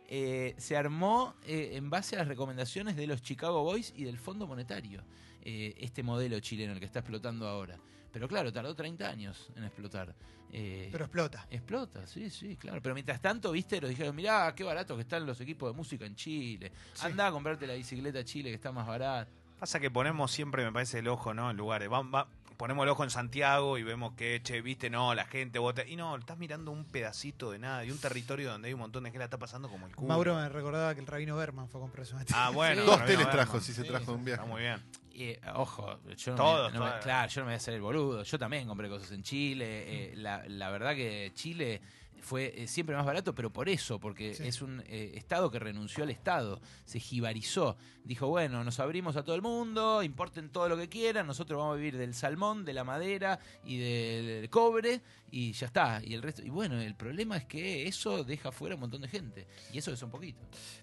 Eh, 0.10 0.56
se 0.58 0.78
armó 0.78 1.36
eh, 1.46 1.72
en 1.74 1.90
base 1.90 2.16
a 2.16 2.20
las 2.20 2.28
recomendaciones 2.28 2.96
de 2.96 3.08
los 3.08 3.22
Chicago 3.22 3.64
Boys 3.64 3.94
y 3.96 4.04
del 4.04 4.18
Fondo 4.18 4.48
Monetario, 4.48 5.04
eh, 5.42 5.76
este 5.80 6.04
modelo 6.04 6.40
chileno, 6.40 6.74
el 6.74 6.80
que 6.80 6.86
está 6.86 7.00
explotando 7.00 7.48
ahora. 7.48 7.78
Pero 8.12 8.28
claro, 8.28 8.52
tardó 8.54 8.74
30 8.74 9.08
años 9.10 9.50
en 9.56 9.64
explotar. 9.66 10.16
Eh, 10.54 10.88
Pero 10.92 11.04
explota. 11.06 11.46
Explota, 11.52 12.08
sí, 12.08 12.30
sí, 12.30 12.56
claro. 12.56 12.82
Pero 12.82 12.96
mientras 12.96 13.22
tanto, 13.22 13.52
viste, 13.52 13.82
los 13.82 13.90
dijeron, 13.90 14.16
mirá, 14.16 14.54
qué 14.56 14.64
barato 14.64 14.96
que 14.96 15.02
están 15.02 15.26
los 15.26 15.42
equipos 15.42 15.72
de 15.72 15.76
música 15.76 16.06
en 16.06 16.16
Chile. 16.16 16.72
Sí. 16.94 17.06
Anda 17.06 17.28
a 17.28 17.32
comprarte 17.32 17.68
la 17.68 17.74
bicicleta 17.74 18.20
a 18.20 18.24
Chile, 18.24 18.50
que 18.50 18.56
está 18.56 18.72
más 18.72 18.88
barata. 18.88 19.30
Pasa 19.60 19.80
que 19.80 19.92
ponemos 19.92 20.32
siempre, 20.32 20.64
me 20.64 20.72
parece, 20.72 21.00
el 21.00 21.08
ojo, 21.10 21.34
¿no? 21.34 21.52
En 21.52 21.58
lugares. 21.58 21.92
Va- 21.92 22.02
va- 22.04 22.30
ponemos 22.58 22.84
el 22.84 22.90
ojo 22.90 23.04
en 23.04 23.10
Santiago 23.10 23.78
y 23.78 23.84
vemos 23.84 24.14
que, 24.14 24.42
che, 24.44 24.62
viste, 24.62 24.90
no, 24.90 25.14
la 25.16 25.26
gente 25.26 25.60
vota. 25.60 25.86
Y 25.86 25.96
no, 25.96 26.16
estás 26.18 26.38
mirando 26.38 26.72
un 26.72 26.86
pedacito 26.86 27.52
de 27.52 27.60
nada, 27.60 27.86
y 27.86 27.92
un 27.92 27.98
territorio 28.00 28.52
donde 28.52 28.68
hay 28.68 28.74
un 28.74 28.80
montón 28.80 29.04
de 29.04 29.10
gente 29.12 29.20
la 29.20 29.26
está 29.26 29.38
pasando 29.38 29.70
como 29.70 29.86
el 29.88 29.96
culo. 29.96 30.08
Mauro 30.10 30.36
me 30.36 30.50
recordaba 30.50 30.94
que 30.96 31.02
el 31.02 31.08
rabino 31.08 31.36
Berman 31.38 31.70
fue 31.70 31.80
a 31.80 31.84
comprar 31.84 32.06
su 32.06 32.18
Ah, 32.34 32.50
bueno. 32.54 32.84
Dos 32.84 33.00
Rabino 33.00 33.18
teles 33.20 33.32
trajo, 33.32 33.60
si 33.62 33.74
se 33.74 33.84
Sí, 33.84 33.88
trajo 33.88 34.12
de 34.12 34.18
un 34.18 34.26
viaje. 34.26 34.42
Está 34.42 34.52
muy 34.52 34.62
bien. 34.62 34.82
Eh, 35.20 35.40
ojo, 35.56 36.00
yo 36.16 36.32
no, 36.32 36.38
Todos, 36.38 36.74
me, 36.74 36.80
no 36.80 36.86
me- 36.86 37.00
claro, 37.00 37.30
yo 37.30 37.42
no 37.42 37.46
me 37.46 37.52
voy 37.52 37.54
a 37.54 37.58
hacer 37.58 37.74
el 37.74 37.82
boludo. 37.82 38.24
Yo 38.24 38.38
también 38.38 38.68
compré 38.68 38.88
cosas 38.90 39.12
en 39.12 39.24
Chile. 39.24 39.66
eh, 40.12 40.14
la, 40.16 40.44
la 40.48 40.70
verdad 40.70 40.94
que 40.96 41.32
Chile 41.34 41.82
fue 42.22 42.54
eh, 42.64 42.68
siempre 42.68 42.96
más 42.96 43.06
barato, 43.06 43.34
pero 43.36 43.52
por 43.52 43.70
eso, 43.70 44.00
porque 44.00 44.34
Sí. 44.36 44.44
es 44.48 44.62
un 44.62 44.82
eh, 44.88 45.14
Estado 45.16 45.50
que 45.52 45.60
renunció 45.60 46.04
al 46.04 46.10
Estado, 46.10 46.62
se 46.86 47.00
jibarizó. 47.00 47.78
Dijo, 48.04 48.28
bueno, 48.28 48.64
nos 48.64 48.80
abrimos 48.80 49.16
a 49.18 49.24
todo 49.24 49.36
el 49.36 49.42
mundo, 49.42 50.02
importen 50.04 50.50
todo 50.50 50.70
lo 50.70 50.78
que 50.78 50.88
quieran, 50.90 51.28
nosotros 51.28 51.58
vamos 51.60 51.74
a 51.74 51.78
vivir 51.78 51.98
del 51.98 52.14
salmón, 52.14 52.64
de 52.66 52.74
la 52.74 52.84
madera 52.84 53.40
y 53.66 53.78
del 53.78 54.50
cobre, 54.50 55.02
y 55.30 55.52
ya 55.52 55.68
está. 55.68 56.02
Y 56.04 56.14
el 56.14 56.22
resto, 56.22 56.42
y 56.44 56.50
bueno, 56.50 56.80
el 56.80 56.96
problema 56.96 57.36
es 57.38 57.46
que 57.46 57.86
eso 57.88 58.24
deja 58.24 58.52
fuera 58.52 58.76
un 58.76 58.82
montón 58.82 59.02
de 59.02 59.10
gente. 59.10 59.46
Y 59.74 59.78
eso 59.78 59.92
es 59.92 60.02
un 60.02 60.10
poquito. 60.10 60.40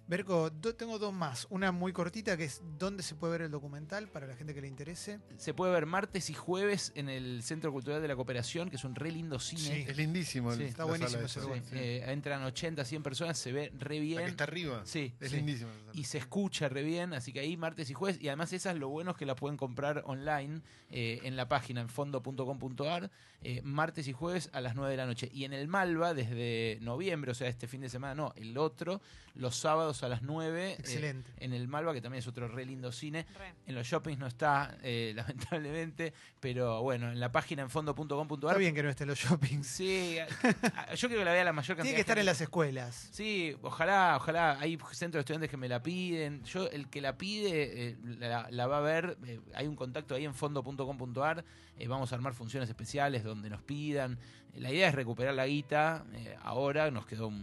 Berco, 0.06 0.50
do- 0.50 0.74
tengo 0.74 0.98
dos 0.98 1.14
más. 1.14 1.46
Una 1.50 1.72
muy 1.72 1.92
cortita 1.94 2.36
que 2.36 2.44
es 2.44 2.60
dónde 2.78 3.02
se 3.02 3.14
puede 3.14 3.32
ver 3.32 3.42
el 3.42 3.50
documental 3.50 4.08
para 4.08 4.26
la 4.26 4.36
gente 4.36 4.52
que 4.54 4.60
le 4.60 4.68
interese. 4.68 5.18
Se 5.38 5.54
puede 5.54 5.72
ver 5.72 5.86
martes 5.86 6.28
y 6.28 6.34
jueves 6.34 6.92
en 6.94 7.08
el 7.08 7.42
Centro 7.42 7.72
Cultural 7.72 8.02
de 8.02 8.08
la 8.08 8.16
Cooperación, 8.16 8.68
que 8.68 8.76
es 8.76 8.84
un 8.84 8.94
re 8.94 9.10
lindo 9.10 9.38
cine. 9.40 9.62
Sí. 9.62 9.84
Es 9.88 9.96
lindísimo. 9.96 10.52
el- 10.52 10.58
Sí. 10.58 10.64
Está 10.64 10.84
buenísimo 10.84 11.23
Sí, 11.28 11.40
eh, 11.72 12.04
entran 12.08 12.42
80, 12.44 12.84
100 12.84 13.02
personas, 13.02 13.38
se 13.38 13.52
ve 13.52 13.72
re 13.78 13.96
La 13.96 14.00
bien. 14.02 14.18
que 14.20 14.24
está 14.26 14.44
arriba. 14.44 14.82
Sí, 14.84 15.14
Es 15.20 15.30
sí. 15.30 15.36
lindísimo. 15.36 15.70
Y 15.92 16.04
se 16.04 16.18
escucha 16.18 16.68
re 16.68 16.82
bien, 16.82 17.12
así 17.14 17.32
que 17.32 17.40
ahí 17.40 17.56
martes 17.56 17.88
y 17.90 17.94
jueves. 17.94 18.20
Y 18.20 18.28
además 18.28 18.52
esas 18.52 18.76
lo 18.76 18.88
bueno 18.88 19.12
es 19.12 19.16
que 19.16 19.26
la 19.26 19.36
pueden 19.36 19.56
comprar 19.56 20.02
online 20.06 20.60
eh, 20.90 21.20
en 21.24 21.36
la 21.36 21.48
página 21.48 21.80
en 21.80 21.88
fondo.com.ar, 21.88 23.10
eh, 23.42 23.60
martes 23.62 24.08
y 24.08 24.12
jueves 24.12 24.50
a 24.52 24.60
las 24.60 24.74
9 24.74 24.90
de 24.90 24.96
la 24.96 25.06
noche. 25.06 25.28
Y 25.32 25.44
en 25.44 25.52
el 25.52 25.68
Malva 25.68 26.14
desde 26.14 26.78
noviembre, 26.80 27.30
o 27.30 27.34
sea, 27.34 27.48
este 27.48 27.66
fin 27.68 27.80
de 27.80 27.88
semana, 27.88 28.14
no, 28.14 28.32
el 28.36 28.56
otro, 28.58 29.00
los 29.34 29.54
sábados 29.56 30.02
a 30.02 30.08
las 30.08 30.22
9. 30.22 30.70
eh, 30.72 30.76
Excelente. 30.78 31.30
en 31.38 31.52
el 31.52 31.68
Malva, 31.68 31.92
que 31.92 32.00
también 32.00 32.20
es 32.20 32.26
otro 32.28 32.48
re 32.48 32.64
lindo 32.64 32.90
cine. 32.92 33.26
Re. 33.38 33.52
En 33.66 33.74
los 33.74 33.86
shoppings 33.86 34.18
no 34.18 34.26
está, 34.26 34.76
eh, 34.82 35.12
lamentablemente, 35.16 36.12
pero 36.40 36.82
bueno, 36.82 37.10
en 37.10 37.20
la 37.20 37.30
página 37.32 37.62
en 37.62 37.66
Está 37.68 37.74
fondo.com.ar. 37.94 38.58
bien 38.58 38.74
que 38.74 38.82
no 38.82 38.88
esté 38.90 39.04
en 39.04 39.10
los 39.10 39.18
shoppings. 39.18 39.66
Sí, 39.66 40.16
a- 40.18 40.92
a- 40.92 40.94
que 41.18 41.24
la 41.24 41.32
vea 41.32 41.44
la 41.44 41.52
mayor 41.52 41.76
cantidad 41.76 41.84
Tiene 41.84 41.96
que 41.96 42.00
estar 42.00 42.18
en 42.18 42.26
las 42.26 42.40
escuelas. 42.40 43.08
Sí, 43.12 43.56
ojalá, 43.62 44.16
ojalá. 44.16 44.58
Hay 44.60 44.78
centros 44.92 45.12
de 45.12 45.20
estudiantes 45.20 45.50
que 45.50 45.56
me 45.56 45.68
la 45.68 45.82
piden. 45.82 46.42
Yo, 46.44 46.68
el 46.70 46.88
que 46.88 47.00
la 47.00 47.16
pide, 47.16 47.88
eh, 47.88 47.96
la, 48.02 48.48
la 48.50 48.66
va 48.66 48.78
a 48.78 48.80
ver. 48.80 49.16
Eh, 49.26 49.40
hay 49.54 49.66
un 49.66 49.76
contacto 49.76 50.14
ahí 50.14 50.24
en 50.24 50.34
fondo.com.ar. 50.34 51.44
Eh, 51.78 51.88
vamos 51.88 52.12
a 52.12 52.14
armar 52.14 52.34
funciones 52.34 52.68
especiales 52.68 53.24
donde 53.24 53.50
nos 53.50 53.62
pidan. 53.62 54.18
La 54.56 54.70
idea 54.70 54.88
es 54.88 54.94
recuperar 54.94 55.34
la 55.34 55.46
guita. 55.46 56.04
eh, 56.14 56.36
ahora 56.42 56.90
nos 56.90 57.06
quedó 57.06 57.28
un, 57.28 57.34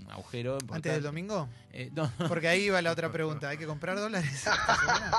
un 0.00 0.10
agujero. 0.10 0.58
Antes 0.70 0.92
del 0.94 1.02
domingo. 1.02 1.48
Eh, 1.70 1.90
no, 1.94 2.10
Porque 2.28 2.48
ahí 2.48 2.70
va 2.70 2.82
la 2.82 2.90
otra 2.90 3.12
pregunta. 3.12 3.50
¿Hay 3.50 3.58
que 3.58 3.66
comprar 3.66 3.96
dólares? 3.96 4.32
esta 4.32 4.76
semana? 4.80 5.12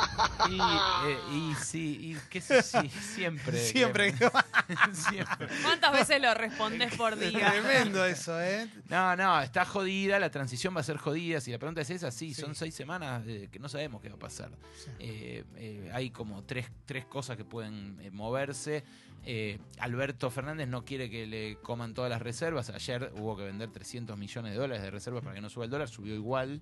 y, 0.49 1.09
eh, 1.09 1.17
y 1.31 1.55
sí, 1.63 1.97
y 2.01 2.17
qué 2.29 2.41
sé, 2.41 2.61
sí, 2.63 2.89
siempre. 2.89 3.57
Siempre. 3.65 4.13
que- 4.13 4.29
siempre. 4.93 5.47
¿Cuántas 5.63 5.93
veces 5.93 6.21
lo 6.21 6.33
respondes 6.33 6.93
por 6.95 7.17
día? 7.17 7.51
Tremendo 7.51 8.03
eso, 8.05 8.41
¿eh? 8.41 8.67
No, 8.89 9.15
no, 9.15 9.39
está 9.41 9.63
jodida, 9.63 10.19
la 10.19 10.29
transición 10.31 10.75
va 10.75 10.81
a 10.81 10.83
ser 10.83 10.97
jodida. 10.97 11.39
Si 11.39 11.51
la 11.51 11.59
pregunta 11.59 11.81
es 11.81 11.89
esa, 11.91 12.11
sí, 12.11 12.33
son 12.33 12.55
seis 12.55 12.73
semanas 12.75 13.23
eh, 13.27 13.47
que 13.51 13.59
no 13.59 13.69
sabemos 13.69 14.01
qué 14.01 14.09
va 14.09 14.15
a 14.15 14.19
pasar. 14.19 14.49
Sí. 14.83 14.91
Eh, 14.99 15.43
eh, 15.55 15.91
hay 15.93 16.09
como 16.09 16.43
tres, 16.43 16.65
tres 16.85 17.05
cosas 17.05 17.37
que 17.37 17.45
pueden 17.45 17.97
eh, 18.01 18.11
moverse. 18.11 18.83
Eh, 19.25 19.59
Alberto 19.79 20.29
Fernández 20.31 20.67
no 20.67 20.85
quiere 20.85 21.09
que 21.09 21.27
le 21.27 21.57
coman 21.57 21.93
todas 21.93 22.09
las 22.09 22.21
reservas. 22.21 22.69
Ayer 22.69 23.11
hubo 23.15 23.37
que 23.37 23.43
vender 23.43 23.69
300 23.71 24.17
millones 24.17 24.53
de 24.53 24.57
dólares 24.57 24.83
de 24.83 24.91
reservas 24.91 25.23
para 25.23 25.35
que 25.35 25.41
no 25.41 25.49
suba 25.49 25.65
el 25.65 25.71
dólar, 25.71 25.89
subió 25.89 26.15
igual. 26.15 26.61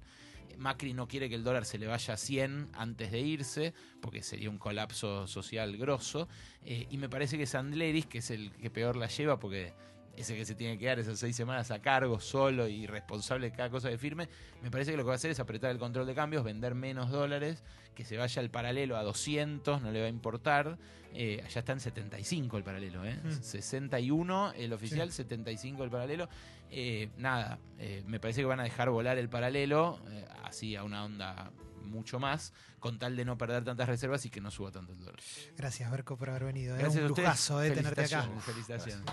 Macri 0.58 0.94
no 0.94 1.08
quiere 1.08 1.30
que 1.30 1.36
el 1.36 1.44
dólar 1.44 1.66
se 1.66 1.78
le 1.78 1.88
vaya 1.88 2.16
a 2.16 2.18
100 2.18 2.70
antes 2.74 3.12
de 3.12 3.20
irse, 3.20 3.74
porque 4.02 4.24
sería 4.24 4.50
un 4.50 4.58
colapso 4.58 5.28
social 5.28 5.78
grosso. 5.78 6.28
Eh, 6.64 6.88
y 6.90 6.98
me 6.98 7.10
parece 7.10 7.38
que 7.38 7.46
Sandleris, 7.46 8.08
que 8.08 8.20
es 8.20 8.32
el 8.32 8.52
que 8.52 8.70
peor 8.70 8.96
la 8.96 9.08
lleva, 9.08 9.40
porque 9.40 9.74
ese 10.18 10.36
que 10.36 10.46
se 10.46 10.56
tiene 10.56 10.78
que 10.78 10.86
dar 10.88 11.00
esas 11.00 11.20
seis 11.20 11.36
semanas 11.36 11.72
a 11.72 11.80
cargo, 11.80 12.20
solo 12.20 12.68
y 12.68 12.88
responsable 12.88 13.52
de 13.52 13.56
cada 13.56 13.70
cosa 13.70 13.90
que 13.90 13.98
firme, 13.98 14.28
me 14.62 14.72
parece 14.72 14.92
que 14.92 14.98
lo 14.98 15.04
que 15.04 15.08
va 15.08 15.14
a 15.14 15.16
hacer 15.18 15.32
es 15.32 15.40
apretar 15.40 15.72
el 15.72 15.78
control 15.78 16.08
de 16.08 16.16
cambios, 16.16 16.44
vender 16.44 16.76
menos 16.76 17.12
dólares, 17.12 17.64
que 17.94 18.04
se 18.04 18.18
vaya 18.18 18.42
el 18.42 18.50
paralelo 18.50 18.98
a 18.98 19.04
200, 19.04 19.82
no 19.82 19.92
le 19.92 20.02
va 20.02 20.08
a 20.08 20.10
importar. 20.10 20.78
Eh, 21.14 21.42
allá 21.46 21.60
está 21.60 21.72
en 21.72 21.80
75 21.80 22.58
el 22.58 22.64
paralelo, 22.64 23.06
¿eh? 23.06 23.20
Mm. 23.24 23.32
61 23.42 24.54
el 24.56 24.74
oficial, 24.74 25.12
75 25.12 25.84
el 25.84 25.90
paralelo. 25.90 26.30
Eh, 26.70 27.10
nada, 27.18 27.60
eh, 27.80 28.04
me 28.06 28.20
parece 28.20 28.42
que 28.42 28.46
van 28.46 28.60
a 28.60 28.64
dejar 28.64 28.90
volar 28.90 29.18
el 29.18 29.30
paralelo, 29.30 30.00
eh, 30.10 30.26
así 30.44 30.76
a 30.76 30.84
una 30.84 31.06
onda 31.06 31.52
mucho 31.88 32.20
más, 32.20 32.54
con 32.80 33.00
tal 33.00 33.16
de 33.16 33.26
no 33.26 33.38
perder 33.38 33.64
tantas 33.64 33.88
reservas 33.88 34.26
y 34.26 34.30
que 34.30 34.42
no 34.42 34.52
suba 34.52 34.72
tanto 34.72 34.94
el 34.94 35.00
dólar. 35.00 35.20
Gracias, 35.56 35.90
Berco, 35.90 36.18
por 36.18 36.30
haber 36.30 36.44
venido. 36.44 36.76
Gracias 36.76 36.98
un 36.98 37.04
a 37.04 37.12
ustedes. 37.12 37.28
lujazo 37.28 37.64
eh, 37.64 37.72
tenerte 37.72 38.04
acá. 38.04 38.30
Felicitaciones. 38.42 39.06